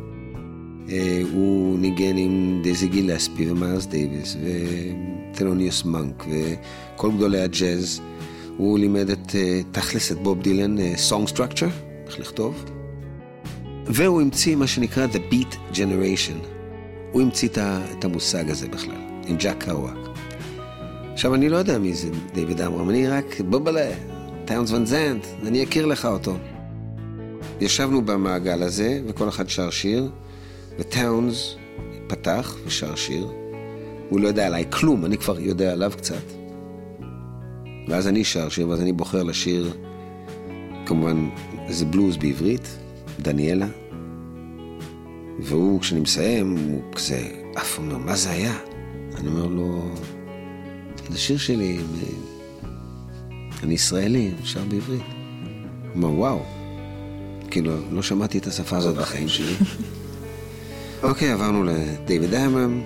אה, 0.90 1.22
הוא 1.32 1.78
ניגן 1.78 2.16
עם 2.16 2.62
דזי 2.64 2.88
גילספי 2.88 3.50
ומיילס 3.50 3.86
דייוויס 3.86 4.36
וטלוניוס 5.32 5.84
מנק 5.84 6.24
וכל 6.30 7.10
גדולי 7.16 7.40
הג'אז. 7.40 8.00
הוא 8.56 8.78
לימד 8.78 9.10
את, 9.10 9.34
אה, 9.34 9.60
תכלס 9.72 10.12
את 10.12 10.22
בוב 10.22 10.42
דילן 10.42 10.96
song 10.96 11.28
structure, 11.28 11.68
איך 12.06 12.20
לכתוב. 12.20 12.64
והוא 13.86 14.20
המציא 14.20 14.56
מה 14.56 14.66
שנקרא 14.66 15.06
The 15.06 15.32
Beat 15.32 15.74
Generation. 15.74 16.46
הוא 17.12 17.22
המציא 17.22 17.48
את 17.98 18.04
המושג 18.04 18.50
הזה 18.50 18.68
בכלל, 18.68 19.00
עם 19.26 19.36
ג'ק 19.38 19.56
קרואק. 19.58 19.98
עכשיו, 21.12 21.34
אני 21.34 21.48
לא 21.48 21.56
יודע 21.56 21.78
מי 21.78 21.94
זה 21.94 22.08
דיוויד 22.34 22.60
אמרם, 22.60 22.90
אני 22.90 23.08
רק 23.08 23.40
בובלה, 23.40 23.90
טאונס 24.44 24.70
ון 24.70 24.86
זנט, 24.86 25.26
אני 25.46 25.64
מכיר 25.64 25.86
לך 25.86 26.06
אותו. 26.06 26.36
ישבנו 27.62 28.02
במעגל 28.02 28.62
הזה, 28.62 29.00
וכל 29.06 29.28
אחד 29.28 29.48
שר 29.48 29.70
שיר, 29.70 30.10
וטאונס 30.78 31.56
פתח 32.06 32.56
ושר 32.66 32.94
שיר. 32.94 33.28
הוא 34.08 34.20
לא 34.20 34.28
יודע 34.28 34.46
עליי 34.46 34.64
כלום, 34.70 35.04
אני 35.04 35.18
כבר 35.18 35.40
יודע 35.40 35.72
עליו 35.72 35.92
קצת. 35.96 36.22
ואז 37.88 38.08
אני 38.08 38.24
שר 38.24 38.48
שיר, 38.48 38.68
ואז 38.68 38.80
אני 38.80 38.92
בוחר 38.92 39.22
לשיר, 39.22 39.72
כמובן, 40.86 41.28
איזה 41.66 41.84
בלוז 41.84 42.16
בעברית, 42.16 42.78
דניאלה. 43.20 43.66
והוא, 45.40 45.80
כשאני 45.80 46.00
מסיים, 46.00 46.56
הוא 46.56 46.82
כזה 46.94 47.28
אף 47.58 47.78
אומר, 47.78 47.98
מה 47.98 48.16
זה 48.16 48.30
היה? 48.30 48.54
אני 49.18 49.28
אומר 49.28 49.46
לו, 49.46 49.94
זה 51.10 51.18
שיר 51.18 51.38
שלי, 51.38 51.78
אני 53.62 53.74
ישראלי, 53.74 54.30
שר 54.44 54.64
בעברית. 54.68 55.02
הוא 55.02 56.02
אומר, 56.02 56.18
וואו, 56.18 56.42
כאילו, 57.52 57.72
לא 57.90 58.02
שמעתי 58.02 58.38
את 58.38 58.46
השפה 58.46 58.76
הזאת 58.76 58.96
בחיים 58.96 59.28
שלי. 59.28 59.54
אוקיי, 61.02 61.32
עברנו 61.32 61.64
לדייוויד 61.64 62.34
אמרם, 62.34 62.82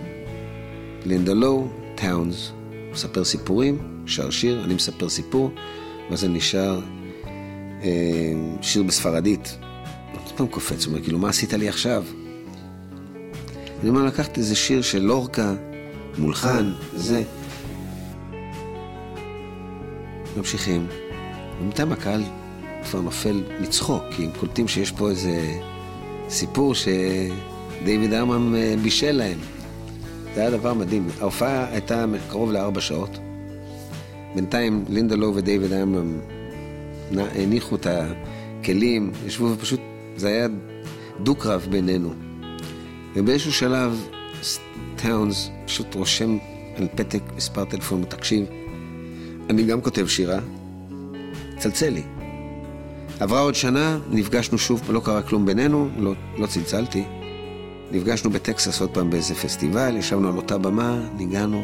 לינדה 1.05 1.33
לואו, 1.33 1.69
טאונס, 1.95 2.53
מספר 2.93 3.25
סיפורים, 3.25 4.03
שר 4.07 4.31
שיר, 4.31 4.65
אני 4.65 4.75
מספר 4.75 5.09
סיפור, 5.09 5.51
ואז 6.11 6.25
אני 6.25 6.41
שר 6.41 6.81
אה, 7.83 7.89
שיר 8.63 8.83
בספרדית. 8.83 9.59
עוד 10.13 10.33
פעם 10.37 10.47
קופץ, 10.47 10.85
הוא 10.85 10.93
אומר, 10.93 11.05
כאילו, 11.05 11.19
מה 11.19 11.29
עשית 11.29 11.53
לי 11.53 11.69
עכשיו? 11.69 12.05
אני 13.81 13.89
אומר, 13.89 14.05
לקחתי 14.05 14.41
איזה 14.41 14.57
שיר 14.57 14.83
של 14.83 15.03
לורקה, 15.03 15.55
מולחן, 16.19 16.73
זה. 16.95 17.23
ממשיכים, 20.37 20.87
ובינתיים 21.59 21.93
הקהל 21.93 22.23
כבר 22.91 23.01
נופל 23.01 23.43
מצחוק, 23.61 24.03
כי 24.11 24.25
הם 24.25 24.31
קולטים 24.41 24.69
שיש 24.69 24.91
פה 24.91 25.11
איזה 25.11 25.53
סיפור 26.29 26.75
שדייוויד 26.75 28.13
ארמן 28.13 28.55
אה, 28.55 28.75
בישל 28.83 29.13
להם. 29.13 29.39
זה 30.35 30.41
היה 30.41 30.51
דבר 30.51 30.75
מדהים. 30.75 31.09
ההופעה 31.21 31.67
הייתה 31.73 32.05
קרוב 32.31 32.53
לארבע 32.53 32.81
שעות. 32.81 33.19
בינתיים 34.35 34.85
לינדה 34.89 35.17
לואו 35.17 35.35
ודייוויד 35.35 35.73
ארמן 35.73 36.19
הניחו 37.11 37.77
את 37.77 37.87
הכלים, 37.91 39.13
ישבו 39.27 39.51
ופשוט, 39.53 39.81
זה 40.17 40.29
היה 40.29 40.47
דו-קרב 41.23 41.67
בינינו. 41.71 42.13
ובאיזשהו 43.15 43.53
שלב, 43.53 44.09
טאונס 44.97 45.51
פשוט 45.67 45.95
רושם 45.95 46.39
על 46.77 46.89
פתק 46.95 47.23
מספר 47.37 47.65
טלפון, 47.65 48.05
תקשיב, 48.05 48.47
אני 49.51 49.63
גם 49.63 49.81
כותב 49.81 50.07
שירה, 50.07 50.39
צלצל 51.59 51.89
לי. 51.89 52.03
עברה 53.21 53.41
עוד 53.41 53.55
שנה, 53.55 53.99
נפגשנו 54.11 54.59
שוב, 54.59 54.83
לא 54.93 55.01
קרה 55.01 55.23
כלום 55.23 55.47
בינינו, 55.47 55.89
לא, 55.99 56.13
לא 56.39 56.47
צלצלתי. 56.47 57.05
נפגשנו 57.93 58.31
בטקסס 58.31 58.81
עוד 58.81 58.91
פעם 58.91 59.11
באיזה 59.11 59.35
פסטיבל, 59.35 59.97
ישבנו 59.97 60.29
על 60.29 60.37
אותה 60.37 60.59
במה, 60.59 61.01
ניגענו, 61.17 61.63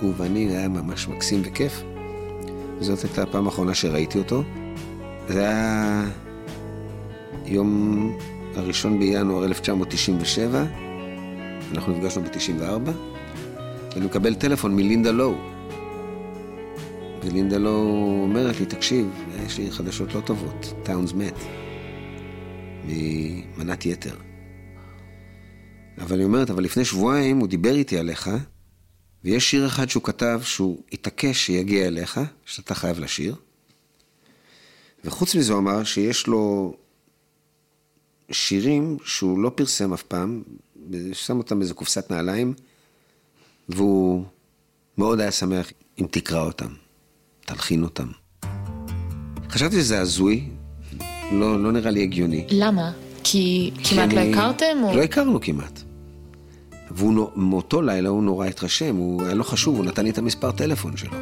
הוא 0.00 0.12
ואני, 0.16 0.50
זה 0.50 0.58
היה 0.58 0.68
ממש 0.68 1.08
מקסים 1.08 1.42
וכיף. 1.44 1.82
וזאת 2.78 3.02
הייתה 3.02 3.22
הפעם 3.22 3.46
האחרונה 3.46 3.74
שראיתי 3.74 4.18
אותו. 4.18 4.42
זה 5.28 5.40
היה 5.40 6.04
יום 7.46 8.12
הראשון 8.56 8.98
בינואר 8.98 9.44
1997, 9.44 10.64
אנחנו 11.74 11.92
נפגשנו 11.92 12.22
ב-94, 12.22 12.90
ואני 13.94 14.06
מקבל 14.06 14.34
טלפון 14.34 14.76
מלינדה 14.76 15.10
לואו. 15.10 15.53
ולינדה 17.24 17.58
לואו 17.58 18.22
אומרת 18.22 18.60
לי, 18.60 18.66
תקשיב, 18.66 19.06
יש 19.46 19.58
לי 19.58 19.70
חדשות 19.70 20.14
לא 20.14 20.20
טובות, 20.20 20.74
טאונס 20.82 21.12
מת. 21.12 21.34
ממנת 22.84 23.86
יתר. 23.86 24.16
אבל 25.98 26.18
היא 26.18 26.24
אומרת, 26.24 26.50
אבל 26.50 26.64
לפני 26.64 26.84
שבועיים 26.84 27.38
הוא 27.38 27.48
דיבר 27.48 27.74
איתי 27.74 27.98
עליך, 27.98 28.30
ויש 29.24 29.50
שיר 29.50 29.66
אחד 29.66 29.88
שהוא 29.88 30.02
כתב 30.02 30.40
שהוא 30.44 30.82
התעקש 30.92 31.46
שיגיע 31.46 31.86
אליך, 31.86 32.20
שאתה 32.44 32.74
חייב 32.74 32.98
לשיר. 32.98 33.36
וחוץ 35.04 35.34
מזה 35.34 35.52
הוא 35.52 35.60
אמר 35.60 35.84
שיש 35.84 36.26
לו 36.26 36.74
שירים 38.30 38.96
שהוא 39.04 39.38
לא 39.38 39.50
פרסם 39.54 39.92
אף 39.92 40.02
פעם, 40.02 40.42
שם 41.12 41.38
אותם 41.38 41.58
באיזה 41.58 41.74
קופסת 41.74 42.10
נעליים, 42.10 42.54
והוא 43.68 44.24
מאוד 44.98 45.20
היה 45.20 45.30
שמח 45.30 45.72
אם 46.00 46.06
תקרא 46.10 46.42
אותם, 46.42 46.74
תלחין 47.46 47.82
אותם. 47.82 48.06
חשבתי 49.50 49.76
שזה 49.76 50.00
הזוי, 50.00 50.44
לא, 51.32 51.62
לא 51.62 51.72
נראה 51.72 51.90
לי 51.90 52.02
הגיוני. 52.02 52.46
למה? 52.50 52.92
כי 53.24 53.70
כמעט 53.84 54.12
לא 54.12 54.20
הכרתם? 54.20 54.76
או... 54.82 54.96
לא 54.96 55.02
הכרנו 55.02 55.40
כמעט. 55.40 55.82
ומאותו 56.90 57.82
לילה 57.82 58.08
הוא 58.08 58.22
נורא 58.22 58.46
התרשם, 58.46 58.96
הוא 58.96 59.22
היה 59.22 59.34
לו 59.34 59.44
חשוב, 59.44 59.76
הוא 59.76 59.84
נתן 59.84 60.04
לי 60.04 60.10
את 60.10 60.18
המספר 60.18 60.52
טלפון 60.52 60.96
שלו. 60.96 61.16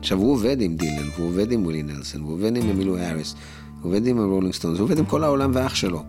עכשיו, 0.00 0.18
הוא 0.18 0.32
עובד 0.32 0.60
עם 0.60 0.76
דילן, 0.76 1.08
והוא 1.16 1.28
עובד 1.28 1.52
עם 1.52 1.64
ווילי 1.64 1.82
נלסון, 1.82 2.20
הוא 2.20 2.32
עובד 2.32 2.56
עם 2.56 2.70
אמילו 2.70 2.98
האריס, 2.98 3.34
הוא 3.80 3.92
עובד 3.92 4.06
עם 4.06 4.20
הרולינג 4.20 4.54
סטונס, 4.54 4.78
הוא 4.78 4.84
עובד 4.84 4.98
עם 4.98 5.04
כל 5.04 5.24
העולם 5.24 5.50
ואח 5.54 5.74
שלו. 5.74 6.02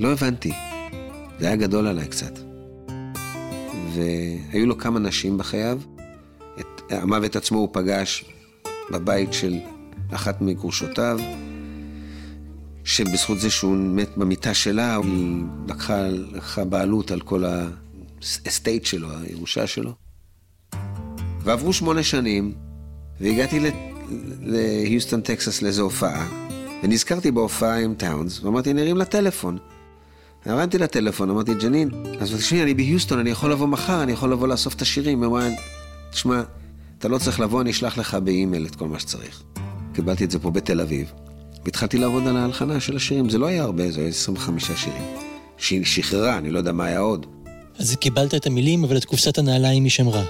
לא 0.00 0.12
הבנתי. 0.12 0.52
זה 1.40 1.46
היה 1.46 1.56
גדול 1.56 1.86
עליי 1.86 2.08
קצת. 2.08 2.38
והיו 3.94 4.66
לו 4.66 4.78
כמה 4.78 4.98
נשים 4.98 5.38
בחייו. 5.38 5.80
המוות 6.90 7.36
עצמו 7.36 7.58
הוא 7.58 7.68
פגש 7.72 8.24
בבית 8.90 9.32
של 9.32 9.54
אחת 10.10 10.40
מגרושותיו, 10.40 11.18
שבזכות 12.84 13.40
זה 13.40 13.50
שהוא 13.50 13.76
מת 13.76 14.16
במיטה 14.16 14.54
שלה, 14.54 14.96
היא 14.96 15.42
לקחה, 15.68 16.08
לקחה 16.08 16.64
בעלות 16.64 17.10
על 17.10 17.20
כל 17.20 17.44
ה 17.44 17.64
estate 17.64 18.84
שלו, 18.84 19.08
הירושה 19.22 19.66
שלו. 19.66 19.92
ועברו 21.40 21.72
שמונה 21.72 22.02
שנים, 22.02 22.52
והגעתי 23.20 23.60
להיוסטון, 24.40 25.20
טקסס 25.20 25.62
לאיזו 25.62 25.82
הופעה, 25.82 26.28
ונזכרתי 26.82 27.30
בהופעה 27.30 27.78
עם 27.78 27.94
טאונס, 27.94 28.40
ואמרתי, 28.44 28.72
נרים 28.72 28.96
לטלפון. 28.96 29.58
הרמתי 30.44 30.78
לטלפון, 30.78 31.30
אמרתי, 31.30 31.54
ג'נין, 31.54 31.90
אז 32.20 32.34
תשמעי, 32.34 32.62
אני 32.62 32.74
בהיוסטון, 32.74 33.18
אני 33.18 33.30
יכול 33.30 33.52
לבוא 33.52 33.66
מחר, 33.66 34.02
אני 34.02 34.12
יכול 34.12 34.32
לבוא 34.32 34.48
לאסוף 34.48 34.74
את 34.74 34.82
השירים. 34.82 35.22
היא 35.22 35.28
אמרה, 35.28 35.48
תשמע, 36.10 36.42
אתה 37.06 37.14
לא 37.14 37.18
צריך 37.18 37.40
לבוא, 37.40 37.60
אני 37.60 37.70
אשלח 37.70 37.98
לך 37.98 38.14
באימייל 38.14 38.66
את 38.66 38.74
כל 38.74 38.88
מה 38.88 38.98
שצריך. 38.98 39.42
קיבלתי 39.92 40.24
את 40.24 40.30
זה 40.30 40.38
פה 40.38 40.50
בתל 40.50 40.80
אביב. 40.80 41.12
והתחלתי 41.64 41.98
לעבוד 41.98 42.26
על 42.26 42.36
ההלחנה 42.36 42.80
של 42.80 42.96
השירים, 42.96 43.30
זה 43.30 43.38
לא 43.38 43.46
היה 43.46 43.62
הרבה, 43.62 43.90
זה 43.90 44.00
היה 44.00 44.08
25 44.08 44.70
שירים. 44.76 45.02
שהיא 45.56 45.84
שחררה, 45.84 46.38
אני 46.38 46.50
לא 46.50 46.58
יודע 46.58 46.72
מה 46.72 46.84
היה 46.84 46.98
עוד. 46.98 47.26
אז 47.78 47.96
קיבלת 47.96 48.34
את 48.34 48.46
המילים, 48.46 48.84
אבל 48.84 48.96
את 48.96 49.04
קופסת 49.04 49.38
הנעליים 49.38 49.84
היא 49.84 49.90
שמרה. 49.90 50.24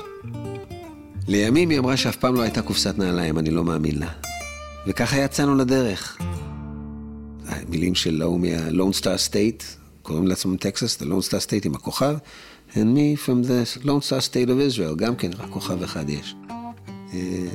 לימים 1.28 1.70
היא 1.70 1.78
אמרה 1.78 1.96
שאף 1.96 2.16
פעם 2.16 2.34
לא 2.34 2.42
הייתה 2.42 2.62
קופסת 2.62 2.98
נעליים, 2.98 3.38
אני 3.38 3.50
לא 3.50 3.64
מאמין 3.64 3.98
לה. 3.98 4.08
וככה 4.86 5.16
יצאנו 5.16 5.54
לדרך. 5.54 6.18
המילים 7.48 7.94
של 7.94 8.22
ההוא 8.22 8.40
מה-Lone 8.40 9.00
Star 9.00 9.30
State, 9.30 9.64
קוראים 10.02 10.26
לעצמם 10.26 10.56
טקסס, 10.56 11.02
The 11.02 11.04
Lone 11.04 11.28
Star 11.28 11.48
State 11.48 11.64
עם 11.64 11.74
הכוכב, 11.74 12.16
and 12.72 12.76
me 12.76 13.26
from 13.26 13.48
the 13.48 13.84
Lone 13.84 14.08
Star 14.08 14.30
State 14.30 14.48
of 14.48 14.74
Israel, 14.74 14.94
גם 14.96 15.16
כן, 15.16 15.30
רק 15.38 15.50
כוכב 15.50 15.82
אחד 15.82 16.10
יש. 16.10 16.34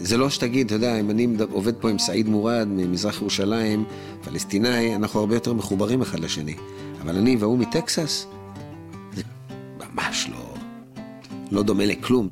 זה 0.02 0.18
לא 0.18 0.30
שתגיד, 0.30 0.66
אתה 0.66 0.76
יודע, 0.76 1.00
אם 1.00 1.10
אני 1.10 1.28
עובד 1.52 1.74
פה 1.74 1.90
עם 1.90 2.00
סעיד 2.00 2.30
מורד 2.30 2.68
ממזרח 2.70 3.22
ירושלים, 3.22 3.86
פלסטיני, 4.24 4.96
אנחנו 4.96 5.20
הרבה 5.20 5.36
יותר 5.36 5.54
מחוברים 5.54 6.02
אחד 6.02 6.20
לשני. 6.20 6.56
אבל 7.02 7.18
אני 7.18 7.36
והוא 7.36 7.58
מטקסס, 7.58 8.26
זה 9.14 9.22
ממש 9.80 10.28
לא, 10.32 10.54
לא 11.52 11.64
דומה 11.64 11.86
לכלום. 11.86 12.30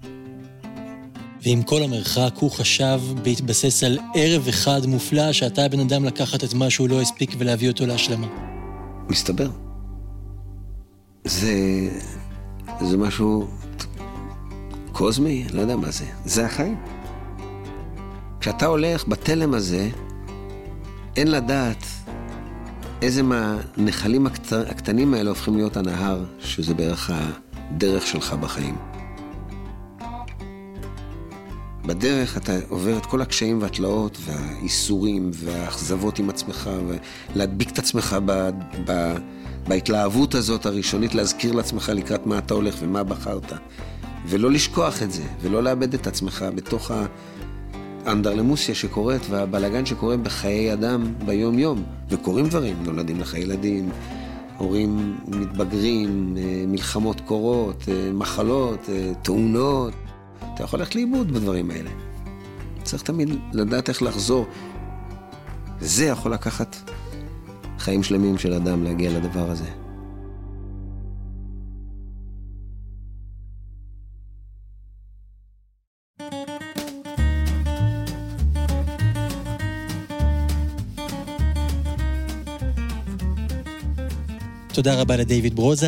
ועם 1.44 1.64
כל 1.64 1.84
המרחק 1.84 2.32
הוא 2.40 2.52
חשב 2.52 3.00
בהתבסס 3.24 3.84
על 3.84 3.98
ערב 4.16 4.48
אחד 4.48 4.86
מופלא 4.86 5.32
שאתה 5.32 5.66
הבן 5.66 5.80
אדם 5.80 6.06
לקחת 6.06 6.44
את 6.44 6.54
מה 6.54 6.70
שהוא 6.70 6.90
לא 6.90 7.02
הספיק 7.02 7.36
ולהביא 7.38 7.70
אותו 7.70 7.86
להשלמה. 7.86 8.28
מסתבר. 9.10 9.50
זה... 11.26 11.54
זה 12.82 12.98
משהו 12.98 13.48
קוזמי, 14.92 15.46
לא 15.52 15.62
יודע 15.62 15.76
מה 15.76 15.92
זה. 15.92 16.06
זה 16.26 16.46
החיים. 16.46 16.78
כשאתה 18.40 18.66
הולך 18.66 19.08
בתלם 19.08 19.54
הזה, 19.54 19.90
אין 21.16 21.32
לדעת 21.32 21.86
איזה 23.02 23.24
מהנחלים 23.24 24.28
הקט... 24.28 24.54
הקטנים 24.54 25.14
האלה 25.14 25.30
הופכים 25.30 25.56
להיות 25.56 25.78
הנהר, 25.78 26.24
שזה 26.40 26.74
בערך 26.74 27.12
הדרך 27.14 28.08
שלך 28.08 28.34
בחיים. 28.34 28.76
בדרך 31.86 32.38
אתה 32.38 32.54
עובר 32.70 32.98
את 32.98 33.06
כל 33.06 33.22
הקשיים 33.22 33.62
והתלאות 33.62 34.18
והאיסורים 34.26 35.32
והאכזבות 35.34 36.20
עם 36.20 36.30
עצמך 36.30 36.70
ולהדביק 37.36 37.72
את 37.72 37.80
עצמך 37.80 38.18
ב, 38.26 38.50
ב, 38.86 39.16
בהתלהבות 39.68 40.36
הזאת 40.36 40.66
הראשונית, 40.66 41.16
להזכיר 41.16 41.54
לעצמך 41.54 41.92
לקראת 41.96 42.26
מה 42.26 42.38
אתה 42.38 42.54
הולך 42.54 42.76
ומה 42.80 43.04
בחרת. 43.04 43.54
ולא 44.28 44.52
לשכוח 44.52 45.04
את 45.04 45.12
זה, 45.12 45.24
ולא 45.42 45.64
לאבד 45.64 45.94
את 45.94 46.08
עצמך 46.08 46.46
בתוך 46.56 46.92
האנדרלמוסיה 48.10 48.76
שקורית 48.76 49.22
והבלגן 49.30 49.86
שקורה 49.86 50.18
בחיי 50.18 50.74
אדם 50.74 51.14
ביום-יום. 51.26 51.84
וקורים 52.10 52.50
דברים, 52.50 52.76
נולדים 52.84 53.20
לך 53.20 53.34
ילדים, 53.34 53.90
הורים 54.58 55.18
מתבגרים, 55.28 56.36
אה, 56.38 56.64
מלחמות 56.68 57.22
קורות, 57.22 57.84
אה, 57.88 58.12
מחלות, 58.14 58.90
אה, 58.90 59.12
תאונות. 59.22 59.94
אתה 60.54 60.64
יכול 60.64 60.80
ללכת 60.80 60.96
לאיבוד 60.96 61.32
בדברים 61.32 61.72
האלה. 61.72 61.90
צריך 62.84 63.04
תמיד 63.04 63.30
לדעת 63.54 63.90
איך 63.90 64.02
לחזור. 64.02 64.46
זה 65.80 66.06
יכול 66.06 66.34
לקחת 66.34 66.76
חיים 67.80 68.04
שלמים 68.04 68.38
של 68.38 68.54
אדם 68.54 68.84
להגיע 68.84 69.12
לדבר 69.12 69.52
הזה. 69.52 69.79
תודה 84.80 85.02
רבה 85.02 85.18
לדיוויד 85.18 85.56
ברוזה. 85.56 85.88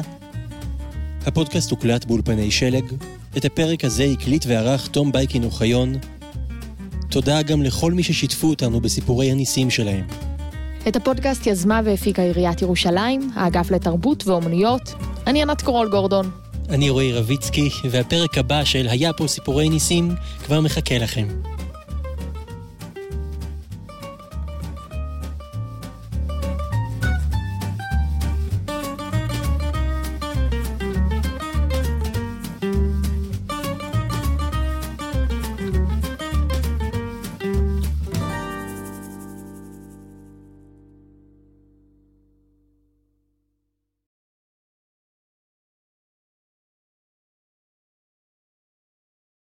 הפודקאסט 1.25 1.71
הוקלט 1.71 2.05
באולפני 2.05 2.51
שלג. 2.51 2.83
את 3.37 3.45
הפרק 3.45 3.85
הזה 3.85 4.03
הקליט 4.03 4.45
וערך 4.47 4.87
תום 4.87 5.11
בייקין 5.11 5.43
אוחיון. 5.43 5.93
תודה 7.09 7.41
גם 7.41 7.63
לכל 7.63 7.91
מי 7.91 8.03
ששיתפו 8.03 8.47
אותנו 8.49 8.81
בסיפורי 8.81 9.31
הניסים 9.31 9.69
שלהם. 9.69 10.07
את 10.87 10.95
הפודקאסט 10.95 11.47
יזמה 11.47 11.81
והפיקה 11.85 12.21
עיריית 12.21 12.61
ירושלים, 12.61 13.31
האגף 13.35 13.71
לתרבות 13.71 14.27
ואומנויות. 14.27 14.93
אני 15.27 15.41
ענת 15.41 15.61
קורול 15.61 15.89
גורדון. 15.89 16.31
אני 16.69 16.89
רועי 16.89 17.13
רביצקי, 17.13 17.69
והפרק 17.89 18.37
הבא 18.37 18.63
של 18.63 18.87
היה 18.89 19.13
פה 19.13 19.27
סיפורי 19.27 19.69
ניסים 19.69 20.15
כבר 20.45 20.61
מחכה 20.61 20.97
לכם. 20.97 21.27